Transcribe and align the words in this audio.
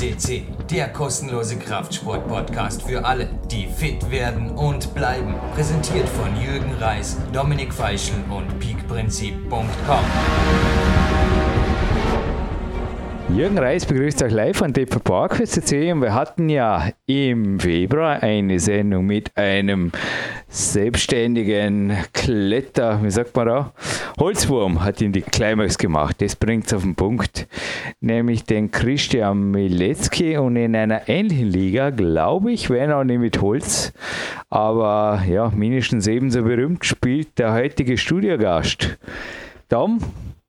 FCC, 0.00 0.44
der 0.70 0.88
kostenlose 0.88 1.58
Kraftsport-Podcast 1.58 2.82
für 2.82 3.04
alle, 3.04 3.28
die 3.50 3.66
fit 3.66 4.10
werden 4.10 4.50
und 4.52 4.94
bleiben. 4.94 5.34
Präsentiert 5.54 6.08
von 6.08 6.28
Jürgen 6.40 6.72
Reis, 6.80 7.18
Dominik 7.34 7.74
Feischl 7.74 8.14
und 8.30 8.58
peakprinzip.com. 8.58 10.04
Jürgen 13.36 13.58
Reis 13.58 13.84
begrüßt 13.84 14.22
euch 14.22 14.32
live 14.32 14.62
an 14.62 14.72
TV 14.72 14.98
Park 15.00 15.36
FCC 15.36 15.92
und 15.92 16.00
wir 16.00 16.14
hatten 16.14 16.48
ja 16.48 16.88
im 17.06 17.60
Februar 17.60 18.22
eine 18.22 18.58
Sendung 18.58 19.04
mit 19.04 19.36
einem 19.36 19.92
selbstständigen 20.50 21.96
Kletter, 22.12 23.02
wie 23.02 23.10
sagt 23.10 23.34
man 23.36 23.46
da? 23.46 23.72
Holzwurm 24.18 24.82
hat 24.82 25.00
ihn 25.00 25.12
die 25.12 25.22
Climax 25.22 25.78
gemacht. 25.78 26.20
Das 26.20 26.34
bringt 26.34 26.66
es 26.66 26.74
auf 26.74 26.82
den 26.82 26.96
Punkt. 26.96 27.46
Nämlich 28.00 28.44
den 28.44 28.70
Christian 28.70 29.52
Milecki 29.52 30.36
und 30.36 30.56
in 30.56 30.74
einer 30.74 31.08
ähnlichen 31.08 31.48
Liga, 31.48 31.90
glaube 31.90 32.52
ich, 32.52 32.68
wenn 32.68 32.90
auch 32.90 33.04
nicht 33.04 33.20
mit 33.20 33.40
Holz, 33.40 33.92
aber 34.50 35.22
ja, 35.28 35.50
mindestens 35.50 36.08
ebenso 36.08 36.42
berühmt 36.42 36.84
spielt 36.84 37.38
der 37.38 37.52
heutige 37.52 37.96
Studiogast. 37.96 38.98
Tom, 39.68 40.00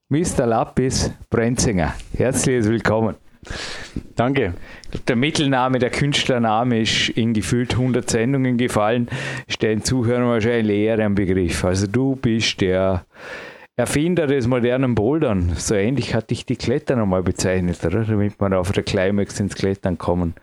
Mr. 0.09 0.47
Lapis 0.47 1.11
Brenzinger. 1.29 1.93
Herzlich 2.17 2.65
willkommen. 2.65 3.20
Danke. 4.15 4.53
Der 5.07 5.15
Mittelname, 5.15 5.79
der 5.79 5.89
Künstlername 5.89 6.81
ist 6.81 7.09
in 7.09 7.33
gefühlt 7.33 7.73
100 7.73 8.09
Sendungen 8.09 8.57
gefallen, 8.57 9.07
ist 9.47 9.61
den 9.61 9.83
Zuhörern 9.83 10.27
wahrscheinlich 10.27 10.77
eher 10.77 10.99
ein 10.99 11.15
Begriff. 11.15 11.63
Also 11.63 11.87
du 11.87 12.15
bist 12.15 12.61
der 12.61 13.05
Erfinder 13.75 14.27
des 14.27 14.48
modernen 14.48 14.95
Bouldern. 14.95 15.53
So 15.55 15.75
ähnlich 15.75 16.13
hatte 16.13 16.33
ich 16.33 16.45
die 16.45 16.55
Kletter 16.55 16.95
nochmal 16.95 17.23
bezeichnet, 17.23 17.83
oder? 17.83 18.03
damit 18.03 18.39
man 18.39 18.53
auf 18.53 18.71
der 18.71 18.83
Climax 18.83 19.39
ins 19.39 19.55
Klettern 19.55 19.98
kommen 19.98 20.35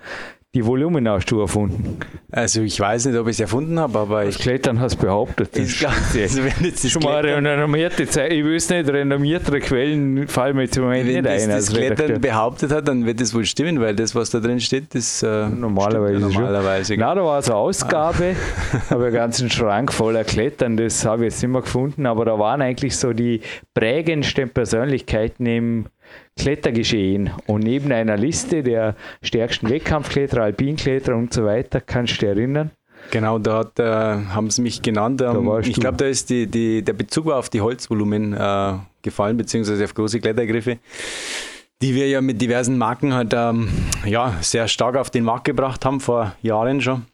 die 0.54 0.64
Volumen 0.64 1.06
hast 1.06 1.30
du 1.30 1.40
erfunden. 1.40 1.98
Also 2.32 2.62
ich 2.62 2.80
weiß 2.80 3.06
nicht, 3.06 3.18
ob 3.18 3.26
ich 3.26 3.32
es 3.36 3.40
erfunden 3.40 3.78
habe, 3.78 3.98
aber 3.98 4.24
das 4.24 4.36
ich... 4.36 4.40
Klettern 4.40 4.80
hast 4.80 4.96
behauptet. 4.96 5.50
Das 5.52 5.62
ist. 5.62 5.84
Also 5.84 6.42
wenn 6.42 6.64
jetzt 6.64 6.88
Schon 6.90 7.02
mal 7.02 7.20
renommierte 7.24 8.06
Zeit. 8.08 8.32
Ich 8.32 8.42
weiß 8.42 8.70
nicht, 8.70 8.88
renommierte 8.88 9.60
Quellen 9.60 10.26
fallen 10.26 10.56
mir 10.56 10.62
jetzt 10.62 10.76
im 10.78 10.84
Moment 10.84 11.06
wenn 11.06 11.22
nicht 11.22 11.28
ein. 11.28 11.50
das 11.50 11.70
Klettern 11.70 12.20
behauptet 12.20 12.72
hat, 12.72 12.88
dann 12.88 13.04
wird 13.04 13.20
das 13.20 13.34
wohl 13.34 13.44
stimmen, 13.44 13.78
weil 13.80 13.94
das, 13.94 14.14
was 14.14 14.30
da 14.30 14.40
drin 14.40 14.58
steht, 14.58 14.94
das 14.94 15.22
äh, 15.22 15.48
normalerweise, 15.48 16.14
ja 16.14 16.28
normalerweise. 16.28 16.96
Nein, 16.96 17.16
da 17.16 17.24
war 17.24 17.42
so 17.42 17.52
eine 17.52 17.60
Ausgabe, 17.60 18.34
habe 18.90 19.04
einen 19.04 19.14
ganzen 19.14 19.50
Schrank 19.50 19.92
voller 19.92 20.24
Klettern, 20.24 20.78
das 20.78 21.04
habe 21.04 21.26
ich 21.26 21.32
jetzt 21.32 21.42
nicht 21.42 21.52
mehr 21.52 21.62
gefunden, 21.62 22.06
aber 22.06 22.24
da 22.24 22.38
waren 22.38 22.62
eigentlich 22.62 22.96
so 22.96 23.12
die 23.12 23.42
prägendsten 23.74 24.48
Persönlichkeiten 24.48 25.44
im 25.44 25.86
Klettergeschehen. 26.38 27.30
Und 27.46 27.64
neben 27.64 27.92
einer 27.92 28.16
Liste 28.16 28.62
der 28.62 28.94
stärksten 29.22 29.68
Wettkampfkletterer, 29.68 30.44
Alpinkletterer 30.44 31.16
und 31.16 31.32
so 31.32 31.44
weiter, 31.44 31.80
kannst 31.80 32.14
du 32.14 32.26
dich 32.26 32.28
erinnern? 32.28 32.70
Genau, 33.10 33.38
da 33.38 33.58
hat, 33.58 33.78
äh, 33.78 33.84
haben 33.84 34.50
sie 34.50 34.62
mich 34.62 34.82
genannt. 34.82 35.22
Ähm, 35.22 35.50
ich 35.62 35.74
glaube, 35.74 35.96
da 35.96 36.06
ist 36.06 36.30
die, 36.30 36.46
die, 36.46 36.82
der 36.82 36.92
Bezug 36.92 37.26
war 37.26 37.38
auf 37.38 37.48
die 37.48 37.60
Holzvolumen 37.60 38.34
äh, 38.34 38.74
gefallen, 39.02 39.36
beziehungsweise 39.36 39.84
auf 39.84 39.94
große 39.94 40.20
Klettergriffe, 40.20 40.78
die 41.80 41.94
wir 41.94 42.08
ja 42.08 42.20
mit 42.20 42.40
diversen 42.40 42.76
Marken 42.76 43.14
halt 43.14 43.32
ähm, 43.34 43.68
ja, 44.04 44.36
sehr 44.40 44.68
stark 44.68 44.96
auf 44.96 45.10
den 45.10 45.24
Markt 45.24 45.44
gebracht 45.44 45.84
haben, 45.84 46.00
vor 46.00 46.34
Jahren 46.42 46.80
schon. 46.82 47.06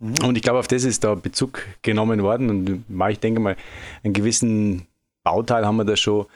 Mhm. 0.00 0.14
Und 0.26 0.36
ich 0.36 0.42
glaube, 0.42 0.58
auf 0.58 0.68
das 0.68 0.84
ist 0.84 1.04
da 1.04 1.14
Bezug 1.14 1.62
genommen 1.82 2.22
worden. 2.22 2.50
Und 2.50 2.84
ich 3.10 3.20
denke 3.20 3.40
mal, 3.40 3.56
einen 4.02 4.12
gewissen 4.12 4.86
Bauteil 5.24 5.64
haben 5.64 5.76
wir 5.76 5.84
da 5.84 5.96
schon 5.96 6.26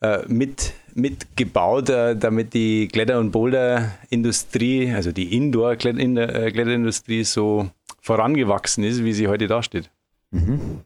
äh, 0.00 0.18
mit 0.28 0.74
mitgebaut, 0.94 1.90
äh, 1.90 2.16
damit 2.16 2.54
die 2.54 2.88
Kletter- 2.88 3.18
und 3.18 3.30
Boulder-Industrie, 3.30 4.92
also 4.92 5.12
die 5.12 5.36
Indoor-Kletterindustrie 5.36 7.20
äh, 7.20 7.24
so 7.24 7.70
vorangewachsen 8.00 8.84
ist, 8.84 9.04
wie 9.04 9.12
sie 9.12 9.28
heute 9.28 9.46
dasteht. 9.46 9.90
Mhm. 10.30 10.80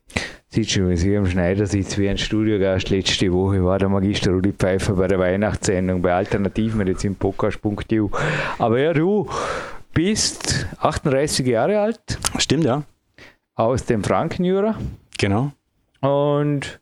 Sieht 0.51 0.71
schon, 0.71 0.89
wie 0.89 0.97
sie 0.97 1.17
am 1.17 1.27
Schneider 1.27 1.67
sitzt 1.67 1.99
wie 1.99 2.09
ein 2.09 2.17
Studiogast. 2.17 2.89
Letzte 2.91 3.33
Woche 3.33 3.63
war 3.65 3.79
der 3.79 3.89
Magister 3.89 4.31
Rudi 4.31 4.53
Pfeiffer 4.53 4.95
bei 4.95 5.07
der 5.09 5.19
Weihnachtssendung 5.19 6.01
bei 6.01 6.15
Alternativmedizin 6.15 7.17
Podcast.eu. 7.17 8.09
Aber 8.59 8.79
ja, 8.79 8.95
du 8.95 9.29
bist 9.93 10.67
38 10.81 11.47
Jahre 11.47 11.81
alt. 11.81 12.19
Stimmt, 12.39 12.65
ja. 12.65 12.83
Aus 13.57 13.85
dem 13.85 14.03
Frankenjura. 14.03 14.79
Genau. 15.19 15.53
Und 16.01 16.81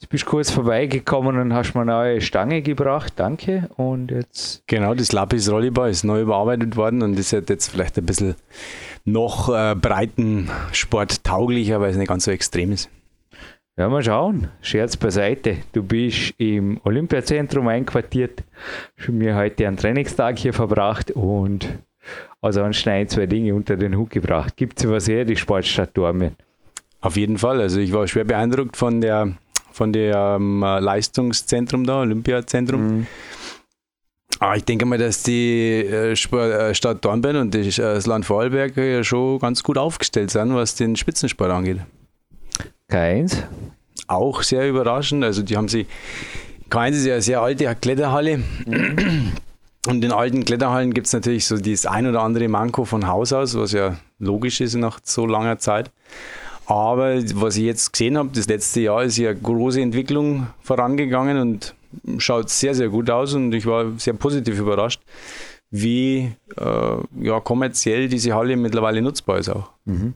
Jetzt 0.00 0.10
bist 0.10 0.26
du 0.26 0.30
kurz 0.30 0.50
vorbeigekommen 0.52 1.38
und 1.38 1.52
hast 1.52 1.74
mir 1.74 1.80
eine 1.80 1.90
neue 1.90 2.20
Stange 2.20 2.62
gebracht. 2.62 3.14
Danke. 3.16 3.68
Und 3.76 4.12
jetzt. 4.12 4.62
Genau, 4.68 4.94
das 4.94 5.10
Lapis 5.10 5.50
Rollerball 5.50 5.90
ist 5.90 6.04
neu 6.04 6.20
überarbeitet 6.20 6.76
worden 6.76 7.02
und 7.02 7.18
ist 7.18 7.32
jetzt 7.32 7.68
vielleicht 7.68 7.98
ein 7.98 8.06
bisschen 8.06 8.36
noch 9.04 9.48
äh, 9.48 9.74
Breitensport 9.74 11.24
tauglicher, 11.24 11.80
weil 11.80 11.90
es 11.90 11.96
nicht 11.96 12.08
ganz 12.08 12.26
so 12.26 12.30
extrem 12.30 12.70
ist. 12.70 12.88
Ja, 13.76 13.88
mal 13.88 14.04
schauen. 14.04 14.48
Scherz 14.60 14.96
beiseite. 14.96 15.56
Du 15.72 15.82
bist 15.82 16.32
im 16.38 16.80
Olympiazentrum 16.84 17.66
einquartiert. 17.66 18.44
Schon 18.96 19.18
mir 19.18 19.34
heute 19.34 19.66
einen 19.66 19.76
Trainingstag 19.76 20.38
hier 20.38 20.52
verbracht 20.52 21.10
und 21.10 21.78
also 22.40 22.62
anscheinend 22.62 23.10
zwei 23.10 23.26
Dinge 23.26 23.52
unter 23.52 23.76
den 23.76 23.96
Hut 23.96 24.10
gebracht. 24.10 24.56
Gibt 24.56 24.78
es 24.78 24.88
was 24.88 25.08
her, 25.08 25.24
die 25.24 25.36
Sportstadt 25.36 25.96
Dormien? 25.96 26.36
Auf 27.00 27.16
jeden 27.16 27.38
Fall. 27.38 27.60
Also 27.60 27.80
ich 27.80 27.92
war 27.92 28.06
schwer 28.06 28.24
beeindruckt 28.24 28.76
von 28.76 29.00
der 29.00 29.34
von 29.78 29.92
dem 29.92 30.62
äh, 30.62 30.80
Leistungszentrum 30.80 31.86
da, 31.86 32.00
Olympiazentrum. 32.00 32.86
Mhm. 32.86 33.06
Ah, 34.40 34.54
ich 34.56 34.64
denke 34.64 34.84
mal, 34.84 34.98
dass 34.98 35.22
die 35.22 35.86
äh, 35.88 36.12
äh 36.12 36.74
Stadt 36.74 37.04
Dornbirn 37.04 37.36
und 37.36 37.54
äh, 37.54 37.64
das 37.64 38.06
Land 38.06 38.26
Vorarlberg 38.26 38.76
ja 38.76 39.02
schon 39.02 39.38
ganz 39.38 39.62
gut 39.62 39.78
aufgestellt 39.78 40.30
sind, 40.30 40.54
was 40.54 40.74
den 40.74 40.96
Spitzensport 40.96 41.50
angeht. 41.50 41.78
Keins. 42.88 43.42
Auch 44.06 44.42
sehr 44.42 44.68
überraschend. 44.68 45.24
Also 45.24 45.42
die 45.42 45.56
haben 45.56 45.68
sie, 45.68 45.86
Keins 46.70 46.96
ist 46.96 47.06
ja 47.06 47.14
eine 47.14 47.22
sehr 47.22 47.40
alte 47.40 47.74
Kletterhalle. 47.74 48.38
Mhm. 48.66 49.32
Und 49.86 50.04
in 50.04 50.12
alten 50.12 50.44
Kletterhallen 50.44 50.92
gibt 50.92 51.06
es 51.06 51.12
natürlich 51.12 51.46
so 51.46 51.56
das 51.56 51.86
ein 51.86 52.06
oder 52.06 52.22
andere 52.22 52.48
Manko 52.48 52.84
von 52.84 53.06
Haus 53.06 53.32
aus, 53.32 53.56
was 53.56 53.72
ja 53.72 53.96
logisch 54.18 54.60
ist 54.60 54.74
nach 54.74 54.98
so 55.02 55.24
langer 55.24 55.58
Zeit. 55.58 55.90
Aber 56.68 57.16
was 57.34 57.56
ich 57.56 57.64
jetzt 57.64 57.94
gesehen 57.94 58.18
habe, 58.18 58.28
das 58.34 58.46
letzte 58.46 58.80
Jahr 58.80 59.02
ist 59.02 59.16
ja 59.16 59.32
große 59.32 59.80
Entwicklung 59.80 60.48
vorangegangen 60.60 61.38
und 61.38 61.74
schaut 62.18 62.50
sehr, 62.50 62.74
sehr 62.74 62.90
gut 62.90 63.08
aus 63.08 63.32
und 63.32 63.54
ich 63.54 63.64
war 63.64 63.92
sehr 63.96 64.12
positiv 64.12 64.58
überrascht, 64.58 65.00
wie 65.70 66.30
äh, 66.58 66.96
ja, 67.22 67.40
kommerziell 67.40 68.10
diese 68.10 68.34
Halle 68.34 68.54
mittlerweile 68.58 69.00
nutzbar 69.00 69.38
ist 69.38 69.48
auch. 69.48 69.70
Mhm. 69.86 70.12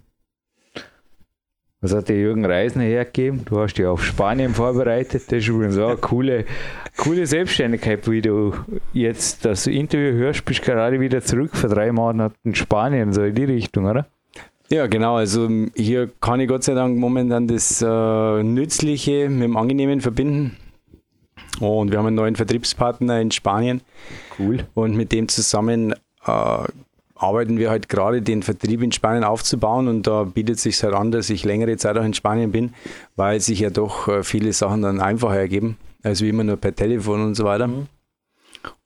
Was 1.81 1.95
hat 1.95 2.11
der 2.11 2.17
Jürgen 2.17 2.45
Reisner 2.45 2.85
hergegeben? 2.85 3.47
Du 3.47 3.59
hast 3.59 3.75
dich 3.75 3.87
auf 3.87 4.05
Spanien 4.05 4.53
vorbereitet. 4.53 5.23
Das 5.29 5.39
ist 5.39 5.49
übrigens 5.49 5.79
auch 5.79 5.89
eine 5.89 5.97
coole, 5.97 6.45
coole 6.99 7.27
Selbstständigkeit, 7.27 8.09
wie 8.11 8.21
du 8.21 8.55
jetzt 8.93 9.47
das 9.47 9.67
Interview 9.67 10.13
hörst, 10.19 10.45
bist 10.45 10.61
gerade 10.61 11.01
wieder 11.01 11.23
zurück 11.23 11.57
vor 11.57 11.71
drei 11.71 11.91
Monaten 11.93 12.37
in 12.45 12.55
Spanien, 12.55 13.15
so 13.15 13.23
in 13.23 13.35
die 13.35 13.45
Richtung, 13.45 13.87
oder? 13.87 14.07
Ja, 14.73 14.87
genau. 14.87 15.17
Also 15.17 15.51
hier 15.77 16.11
kann 16.23 16.41
ich 16.41 16.49
Gott 16.49 16.65
sei 16.65 16.73
Dank 16.73 16.97
momentan 16.97 17.47
das 17.47 17.83
äh, 17.83 18.43
Nützliche 18.43 19.29
mit 19.29 19.43
dem 19.43 19.59
Angenehmen 19.59 20.01
verbinden. 20.01 20.57
Und 21.61 21.91
wir 21.91 21.99
haben 21.99 22.07
einen 22.07 22.17
neuen 22.17 22.37
Vertriebspartner 22.37 23.21
in 23.21 23.31
Spanien. 23.31 23.83
Cool. 24.39 24.65
Und 24.73 24.97
mit 24.97 25.13
dem 25.13 25.29
zusammen 25.29 25.93
äh, 25.93 25.97
arbeiten 27.15 27.59
wir 27.59 27.69
halt 27.69 27.91
gerade 27.91 28.23
den 28.23 28.43
Vertrieb 28.43 28.83
in 28.83 28.93
Spanien 28.93 29.25
aufzubauen. 29.25 29.89
Und 29.89 30.07
da 30.07 30.25
bietet 30.25 30.57
es 30.57 30.63
sich 30.63 30.83
halt 30.83 30.95
an, 30.95 31.11
dass 31.11 31.29
ich 31.29 31.45
längere 31.45 31.77
Zeit 31.77 31.99
auch 31.99 32.05
in 32.05 32.15
Spanien 32.15 32.51
bin, 32.51 32.73
weil 33.15 33.41
sich 33.41 33.61
ja 33.61 33.69
doch 33.69 34.09
äh, 34.09 34.23
viele 34.23 34.55
Sachen 34.55 34.81
dann 34.81 35.03
einfacher 35.03 35.37
ergeben, 35.37 35.77
als 36.03 36.23
wie 36.23 36.31
immer 36.31 36.45
nur 36.45 36.57
per 36.57 36.75
Telefon 36.75 37.23
und 37.23 37.35
so 37.35 37.45
weiter. 37.45 37.67
Mhm. 37.67 37.89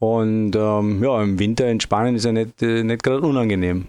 Und 0.01 0.57
ähm, 0.57 1.05
ja, 1.05 1.23
im 1.23 1.39
Winter 1.39 1.71
in 1.71 1.79
Spanien 1.79 2.17
ist 2.17 2.25
ja 2.25 2.33
nicht, 2.33 2.61
äh, 2.61 2.83
nicht 2.83 3.05
gerade 3.05 3.21
unangenehm. 3.21 3.87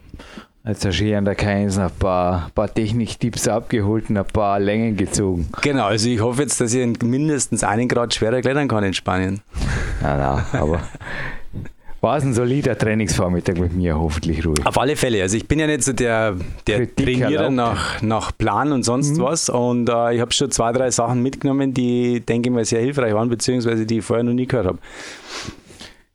Jetzt 0.68 0.86
hast 0.86 1.00
du 1.00 1.06
hier 1.06 1.18
an 1.18 1.24
der 1.24 1.36
Keins 1.36 1.78
ein 1.78 1.90
paar, 1.98 2.52
paar 2.54 2.74
Techniktipps 2.74 3.48
abgeholt 3.48 4.10
und 4.10 4.18
ein 4.18 4.26
paar 4.26 4.60
Längen 4.60 4.98
gezogen. 4.98 5.48
Genau, 5.62 5.86
also 5.86 6.10
ich 6.10 6.20
hoffe 6.20 6.42
jetzt, 6.42 6.60
dass 6.60 6.74
ich 6.74 7.02
mindestens 7.02 7.64
einen 7.64 7.88
Grad 7.88 8.14
schwerer 8.14 8.42
klettern 8.42 8.68
kann 8.68 8.84
in 8.84 8.94
Spanien. 8.94 9.42
Ja, 10.02 10.46
na, 10.52 10.60
aber 10.60 10.82
war 12.02 12.18
es 12.18 12.24
ein 12.24 12.34
solider 12.34 12.78
Trainingsvormittag 12.78 13.56
mit 13.56 13.74
mir, 13.74 13.98
hoffentlich 13.98 14.46
ruhig. 14.46 14.66
Auf 14.66 14.78
alle 14.78 14.98
Fälle. 14.98 15.22
Also 15.22 15.38
ich 15.38 15.48
bin 15.48 15.60
ja 15.60 15.68
nicht 15.68 15.84
so 15.84 15.94
der, 15.94 16.36
der 16.68 16.94
Trainierer 16.94 17.50
nach, 17.50 18.02
nach 18.02 18.38
Plan 18.38 18.74
und 18.74 18.84
sonst 18.84 19.18
mhm. 19.18 19.22
was. 19.22 19.50
Und 19.50 19.90
äh, 19.90 20.16
ich 20.16 20.22
habe 20.22 20.34
schon 20.34 20.52
zwei, 20.52 20.74
drei 20.74 20.92
Sachen 20.92 21.24
mitgenommen, 21.24 21.74
die, 21.74 22.20
denke 22.20 22.50
ich 22.50 22.56
mal, 22.56 22.66
sehr 22.66 22.82
hilfreich 22.82 23.14
waren, 23.14 23.30
beziehungsweise 23.30 23.86
die 23.86 24.00
ich 24.00 24.06
vorher 24.06 24.24
noch 24.24 24.34
nie 24.34 24.46
gehört 24.46 24.68
habe. 24.68 24.80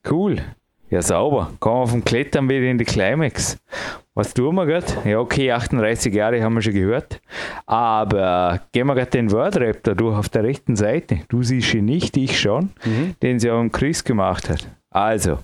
Cool. 0.09 0.43
Ja, 0.91 1.01
sauber. 1.01 1.53
Kommen 1.59 1.85
wir 1.85 1.87
vom 1.89 2.05
Klettern 2.05 2.51
wieder 2.51 2.67
in 2.67 2.77
die 2.77 2.85
Climax. 2.85 3.57
Was 4.15 4.35
tun 4.35 4.55
wir 4.57 4.67
gerade? 4.67 4.87
Ja, 5.07 5.21
okay, 5.21 5.51
38 5.51 6.13
Jahre 6.13 6.43
haben 6.43 6.55
wir 6.55 6.61
schon 6.61 6.75
gehört. 6.75 7.23
Aber 7.65 8.61
gehen 8.73 8.87
wir 8.87 8.95
gerade 8.95 9.11
den 9.11 9.31
Wordrap 9.33 9.83
da 9.85 9.95
durch 9.95 10.19
auf 10.19 10.29
der 10.29 10.45
rechten 10.45 10.77
Seite. 10.77 11.21
Du 11.29 11.43
siehst 11.43 11.73
ihn 11.73 11.87
nicht, 11.87 12.19
ich 12.19 12.39
schon, 12.39 12.73
mhm. 12.85 13.15
den 13.23 13.39
sie 13.39 13.51
auch 13.51 13.61
im 13.61 13.73
Chris 13.73 14.05
gemacht 14.05 14.51
hat. 14.51 14.69
Also, 14.91 15.39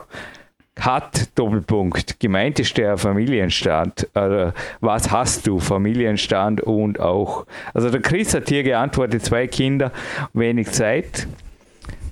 hat 0.79 1.31
Doppelpunkt. 1.38 2.20
Gemeint 2.20 2.61
ist 2.61 2.76
der 2.76 2.99
Familienstand. 2.99 4.06
Also, 4.12 4.53
was 4.81 5.11
hast 5.11 5.47
du? 5.47 5.61
Familienstand 5.61 6.61
und 6.61 7.00
auch. 7.00 7.47
Also 7.73 7.88
der 7.88 8.03
Chris 8.03 8.35
hat 8.35 8.50
hier 8.50 8.64
geantwortet, 8.64 9.25
zwei 9.25 9.47
Kinder, 9.47 9.93
wenig 10.35 10.71
Zeit 10.73 11.26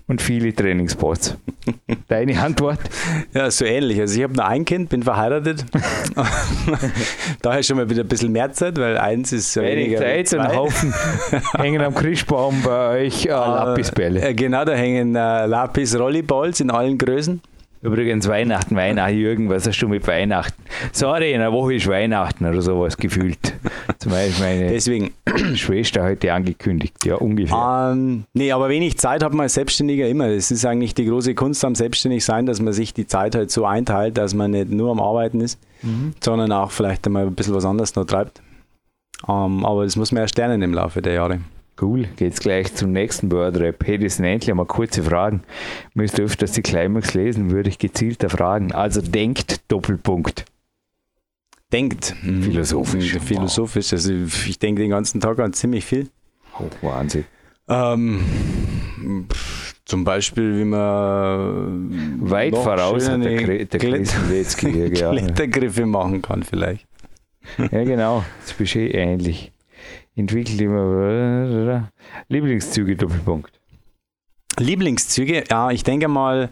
und 0.09 0.23
viele 0.23 0.55
Trainingspots. 0.55 1.37
Deine 2.09 2.41
Antwort? 2.41 2.79
Ja, 3.35 3.51
so 3.51 3.65
ähnlich. 3.65 4.01
Also 4.01 4.17
ich 4.17 4.23
habe 4.23 4.35
nur 4.35 4.47
ein 4.47 4.65
Kind, 4.65 4.89
bin 4.89 5.03
verheiratet. 5.03 5.65
Daher 7.43 7.63
schon 7.63 7.77
mal 7.77 7.91
wieder 7.91 8.03
ein 8.03 8.09
bisschen 8.09 8.33
mehr 8.33 8.53
Zeit, 8.53 8.79
weil 8.79 8.99
eins 8.99 9.33
ist 9.33 9.53
so 9.53 9.63
Wenig 9.63 9.99
Zeit 9.99 10.33
und 10.33 10.41
ein 10.41 10.57
Haufen 10.57 10.95
hängen 11.57 11.83
am 11.83 11.95
Christbaum 11.95 12.63
bei 12.63 13.07
euch 13.07 13.27
äh, 13.27 13.31
Lapisbälle. 13.31 14.21
Äh, 14.21 14.35
genau, 14.35 14.65
da 14.65 14.75
hängen 14.75 15.17
äh, 15.17 15.47
Lapis-Rolliballs 15.47 16.61
in 16.61 16.71
allen 16.71 16.99
Größen. 16.99 17.41
Übrigens 17.83 18.27
Weihnachten, 18.27 18.75
Weihnachten, 18.75 19.17
Jürgen, 19.17 19.51
was 19.51 19.67
hast 19.67 19.79
du 19.81 19.89
mit 19.89 20.07
Weihnachten? 20.07 20.63
Sorry, 20.93 21.33
in 21.33 21.41
einer 21.41 21.53
Woche 21.53 21.75
ist 21.75 21.87
Weihnachten 21.87 22.47
oder 22.47 22.63
sowas 22.63 22.97
gefühlt. 22.97 23.55
Zum 23.99 24.13
Beispiel 24.13 24.45
meine 24.45 24.69
Deswegen. 24.69 25.13
Schwester 25.55 26.03
heute 26.03 26.33
angekündigt, 26.33 27.05
ja 27.05 27.17
ungefähr. 27.17 27.93
Ähm, 27.93 28.25
nee, 28.33 28.51
aber 28.53 28.69
wenig 28.69 28.97
Zeit 28.99 29.23
hat 29.23 29.33
man 29.33 29.43
als 29.43 29.55
Selbstständiger 29.55 30.09
immer. 30.09 30.35
Das 30.35 30.51
ist 30.51 30.65
eigentlich 30.65 30.95
die 30.95 31.05
große 31.05 31.35
Kunst 31.35 31.65
am 31.65 31.75
Selbstständigsein, 31.75 32.47
dass 32.47 32.61
man 32.61 32.73
sich 32.73 32.95
die 32.95 33.07
Zeit 33.07 33.35
halt 33.35 33.51
so 33.51 33.67
einteilt, 33.67 34.17
dass 34.17 34.35
man 34.35 34.53
nicht 34.53 34.71
nur 34.71 34.91
am 34.91 35.01
Arbeiten 35.01 35.41
ist, 35.41 35.61
mhm. 35.83 36.15
sondern 36.21 36.53
auch 36.53 36.71
vielleicht 36.71 37.07
einmal 37.07 37.27
ein 37.27 37.35
bisschen 37.35 37.55
was 37.55 37.65
anderes 37.65 37.95
noch 37.95 38.05
treibt. 38.05 38.41
Ähm, 39.29 39.65
aber 39.65 39.85
das 39.85 39.97
muss 39.97 40.13
man 40.13 40.23
erst 40.23 40.37
lernen 40.39 40.63
im 40.63 40.75
Laufe 40.75 41.03
der 41.03 41.15
Jahre. 41.15 41.41
Cool, 41.81 42.09
geht's 42.17 42.41
gleich 42.41 42.75
zum 42.75 42.93
nächsten 42.93 43.31
Wordrap. 43.31 43.87
Hätte 43.87 44.07
ich 44.07 44.19
endlich 44.19 44.55
mal 44.55 44.65
kurze 44.65 45.03
Fragen. 45.03 45.43
Müsst 45.93 46.19
öfters 46.19 46.53
die 46.53 46.63
Climax 46.63 47.13
lesen, 47.13 47.51
würde 47.51 47.69
ich 47.69 47.79
gezielter 47.79 48.31
fragen. 48.31 48.73
Also 48.73 49.03
denkt 49.03 49.61
Doppelpunkt. 49.71 50.47
Denkt. 51.73 52.15
Mhm. 52.23 52.45
Philosophisch. 52.45 53.15
Mhm, 53.15 53.21
philosophisch. 53.21 53.93
Also 53.93 54.15
ich 54.15 54.59
denke 54.59 54.81
den 54.83 54.91
ganzen 54.91 55.21
Tag 55.21 55.39
an 55.39 55.53
ziemlich 55.53 55.85
viel. 55.85 56.09
Oh, 56.59 56.65
Wahnsinn. 56.81 57.27
Ähm, 57.69 58.21
zum 59.85 60.05
Beispiel, 60.05 60.59
wie 60.59 60.65
man 60.65 62.31
weit 62.31 62.57
voraus 62.57 63.07
hat 63.09 63.23
der, 63.23 63.67
der 63.67 63.67
Klettergriffe 63.81 65.85
machen 65.85 66.23
kann 66.23 66.43
vielleicht. 66.43 66.87
Ja 67.59 67.85
genau, 67.85 68.25
das 68.41 68.59
ist 68.59 68.77
ähnlich 68.77 69.53
entwickelt 70.17 70.61
immer 70.61 71.91
Lieblingszüge 72.29 72.97
Doppelpunkt. 72.97 73.61
Lieblingszüge, 74.59 75.45
ja, 75.51 75.71
ich 75.71 75.85
denke 75.85 76.09
mal 76.09 76.51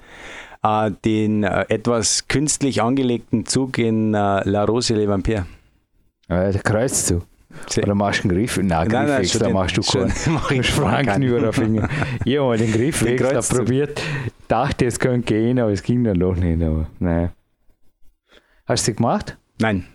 äh, 0.63 0.91
den 1.05 1.43
äh, 1.43 1.65
etwas 1.69 2.29
künstlich 2.29 2.83
angelegten 2.83 3.47
Zug 3.47 3.79
in 3.79 4.15
äh, 4.15 4.49
La 4.49 4.65
Rose 4.65 4.95
Le 4.95 5.09
Vampire. 5.09 5.47
Ja, 6.29 6.51
der 6.51 6.63
Kreuzzug. 6.63 7.27
Oder 7.77 7.95
machst 7.95 8.25
du 8.25 8.29
einen 8.29 8.39
Griff? 8.39 8.57
Nein, 8.57 8.89
nein, 8.89 9.07
nein 9.07 9.29
da 9.39 9.49
machst 9.49 9.77
du 9.77 9.83
keinen. 9.83 10.13
Mach 10.35 10.51
ich 10.51 10.71
Franken 10.71 11.23
über 11.23 11.41
den 11.41 11.53
Finger. 11.53 11.89
ich 12.25 12.37
habe 12.37 12.49
mal 12.49 12.59
den 12.59 12.73
Griff 12.73 13.05
den 13.05 13.17
probiert. 13.17 14.03
Dachte, 14.49 14.87
es 14.87 14.99
könnte 14.99 15.33
gehen, 15.33 15.59
aber 15.59 15.71
es 15.71 15.83
ging 15.83 16.03
dann 16.05 16.19
doch 16.19 16.35
nicht. 16.35 16.63
Aber 16.63 16.89
nein. 16.99 17.31
Hast 18.67 18.87
du 18.87 18.93
sie 18.93 18.97
gemacht? 18.97 19.37
Nein. 19.61 19.87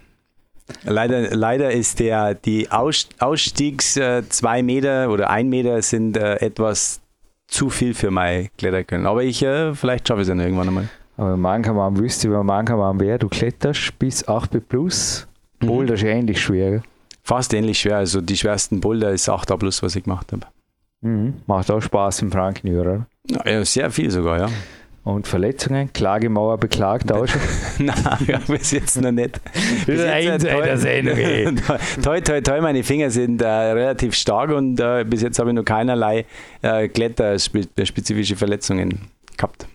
Leider, 0.84 1.36
leider 1.36 1.72
ist 1.72 2.00
der, 2.00 2.36
die 2.36 2.72
Aus, 2.72 3.10
Ausstiegs 3.20 3.98
äh, 3.98 4.24
zwei 4.30 4.64
Meter 4.64 5.10
oder 5.10 5.30
ein 5.30 5.50
Meter 5.50 5.82
sind 5.82 6.18
äh, 6.18 6.36
etwas 6.36 7.02
zu 7.48 7.70
viel 7.70 7.94
für 7.94 8.12
mein 8.12 8.50
Kletterkönnen. 8.58 9.06
Aber 9.06 9.24
ich, 9.24 9.44
äh, 9.44 9.74
vielleicht 9.74 10.08
schaffe 10.08 10.22
ich 10.22 10.26
es 10.26 10.30
dann 10.30 10.40
irgendwann 10.40 10.68
einmal. 10.68 10.90
Aber 11.18 11.36
manchmal 11.36 11.98
wüsste, 11.98 12.30
wie 12.30 12.44
manchmal 12.44 12.98
wer 13.00 13.18
du 13.18 13.28
kletterst 13.28 13.98
bis 14.00 14.26
8B 14.28 14.62
plus. 14.62 15.28
Mhm. 15.60 15.68
Boulder 15.68 15.96
ist 15.96 16.04
ähnlich 16.04 16.42
schwer. 16.42 16.82
Fast 17.24 17.54
ähnlich 17.54 17.80
schwer. 17.80 17.98
Also 17.98 18.22
die 18.22 18.38
schwersten 18.38 18.80
Boulder 18.80 19.12
ist 19.12 19.30
8A 19.30 19.58
plus, 19.58 19.84
was 19.84 19.96
ich 19.96 20.04
gemacht 20.04 20.32
habe. 20.32 20.48
Mhm. 21.02 21.36
Macht 21.46 21.72
auch 21.72 21.82
Spaß 21.82 22.22
im 22.22 22.32
Franken, 22.32 22.78
oder? 22.78 23.06
Ja, 23.46 23.64
sehr 23.66 23.92
viel 23.92 24.10
sogar, 24.12 24.40
ja. 24.40 24.50
Und 25.10 25.28
Verletzungen? 25.28 25.92
Klagemauer 25.92 26.58
beklagt 26.58 27.12
auch 27.12 27.28
schon? 27.28 27.42
Nein, 27.86 28.42
bis 28.48 28.72
jetzt 28.72 29.02
noch 29.02 29.12
nicht. 29.12 29.40
Das 29.88 29.96
ist 29.96 30.06
ein 30.06 30.40
der 30.40 30.78
Sendung. 30.78 31.18
toi, 32.04 32.22
toi, 32.22 32.42
toi, 32.42 32.62
meine 32.62 32.84
Finger 32.84 33.10
sind 33.10 33.42
äh, 33.42 33.48
relativ 33.48 34.14
stark 34.14 34.52
und 34.52 34.80
äh, 34.80 35.04
bis 35.04 35.22
jetzt 35.22 35.40
habe 35.40 35.50
ich 35.50 35.56
noch 35.56 35.66
keinerlei 35.66 36.26
äh, 36.62 36.88
kletterspezifische 36.88 38.36
Verletzungen 38.36 39.02
gehabt. 39.36 39.68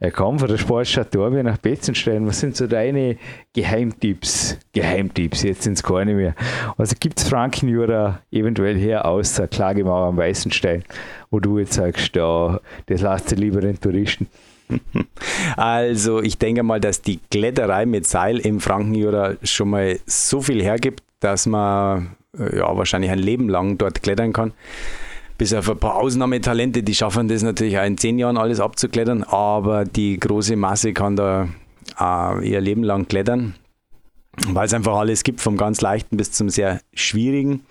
Er 0.00 0.12
kam 0.12 0.38
von 0.38 0.46
der 0.46 0.58
Sportstadt 0.58 1.12
Dorby 1.12 1.42
nach 1.42 1.58
Betzenstein. 1.58 2.24
Was 2.28 2.38
sind 2.38 2.54
so 2.54 2.68
deine 2.68 3.16
Geheimtipps? 3.52 4.56
Geheimtipps, 4.72 5.42
jetzt 5.42 5.62
sind 5.62 5.72
es 5.72 5.82
keine 5.82 6.14
mehr. 6.14 6.36
Also 6.76 6.94
gibt 7.00 7.18
es 7.18 7.28
Frankenjura 7.28 8.20
eventuell 8.30 8.78
her 8.78 9.06
außer 9.06 9.48
Klagemauer 9.48 10.06
am 10.06 10.16
Weißenstein, 10.16 10.84
wo 11.32 11.40
du 11.40 11.58
jetzt 11.58 11.72
sagst, 11.72 12.14
ja, 12.14 12.60
das 12.86 13.00
lasst 13.00 13.32
ihr 13.32 13.38
lieber 13.38 13.60
den 13.60 13.80
Touristen. 13.80 14.28
Also 15.56 16.22
ich 16.22 16.38
denke 16.38 16.62
mal, 16.62 16.80
dass 16.80 17.02
die 17.02 17.20
Kletterei 17.30 17.86
mit 17.86 18.06
Seil 18.06 18.38
im 18.38 18.60
Frankenjura 18.60 19.34
schon 19.42 19.70
mal 19.70 19.98
so 20.06 20.40
viel 20.40 20.62
hergibt, 20.62 21.02
dass 21.20 21.46
man 21.46 22.16
äh, 22.38 22.58
ja, 22.58 22.76
wahrscheinlich 22.76 23.10
ein 23.10 23.18
Leben 23.18 23.48
lang 23.48 23.78
dort 23.78 24.02
klettern 24.02 24.32
kann. 24.32 24.52
Bis 25.36 25.54
auf 25.54 25.70
ein 25.70 25.78
paar 25.78 25.96
Ausnahmetalente, 25.96 26.82
die 26.82 26.94
schaffen 26.94 27.28
das 27.28 27.42
natürlich 27.42 27.78
auch 27.78 27.84
in 27.84 27.96
zehn 27.96 28.18
Jahren 28.18 28.36
alles 28.36 28.60
abzuklettern, 28.60 29.22
aber 29.22 29.84
die 29.84 30.18
große 30.18 30.56
Masse 30.56 30.92
kann 30.92 31.14
da 31.16 31.48
äh, 32.00 32.48
ihr 32.48 32.60
Leben 32.60 32.82
lang 32.82 33.06
klettern, 33.06 33.54
weil 34.48 34.66
es 34.66 34.74
einfach 34.74 34.96
alles 34.96 35.22
gibt, 35.22 35.40
vom 35.40 35.56
ganz 35.56 35.80
leichten 35.80 36.16
bis 36.16 36.32
zum 36.32 36.50
sehr 36.50 36.80
schwierigen. 36.92 37.62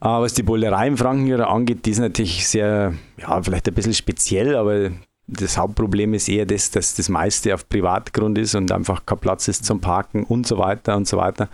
Äh, 0.00 0.06
was 0.06 0.32
die 0.32 0.42
Boulderei 0.42 0.88
im 0.88 0.96
Frankenjura 0.96 1.44
angeht, 1.44 1.84
die 1.84 1.90
ist 1.90 1.98
natürlich 1.98 2.48
sehr, 2.48 2.94
ja, 3.20 3.42
vielleicht 3.42 3.68
ein 3.68 3.74
bisschen 3.74 3.94
speziell, 3.94 4.56
aber 4.56 4.90
das 5.26 5.58
Hauptproblem 5.58 6.14
ist 6.14 6.28
eher 6.28 6.46
das, 6.46 6.70
dass 6.70 6.94
das 6.94 7.08
meiste 7.08 7.54
auf 7.54 7.68
Privatgrund 7.68 8.38
ist 8.38 8.54
und 8.54 8.70
einfach 8.70 9.04
kein 9.06 9.18
Platz 9.18 9.48
ist 9.48 9.64
zum 9.64 9.80
Parken 9.80 10.24
und 10.24 10.46
so 10.46 10.58
weiter 10.58 10.96
und 10.96 11.08
so 11.08 11.16
weiter. 11.16 11.48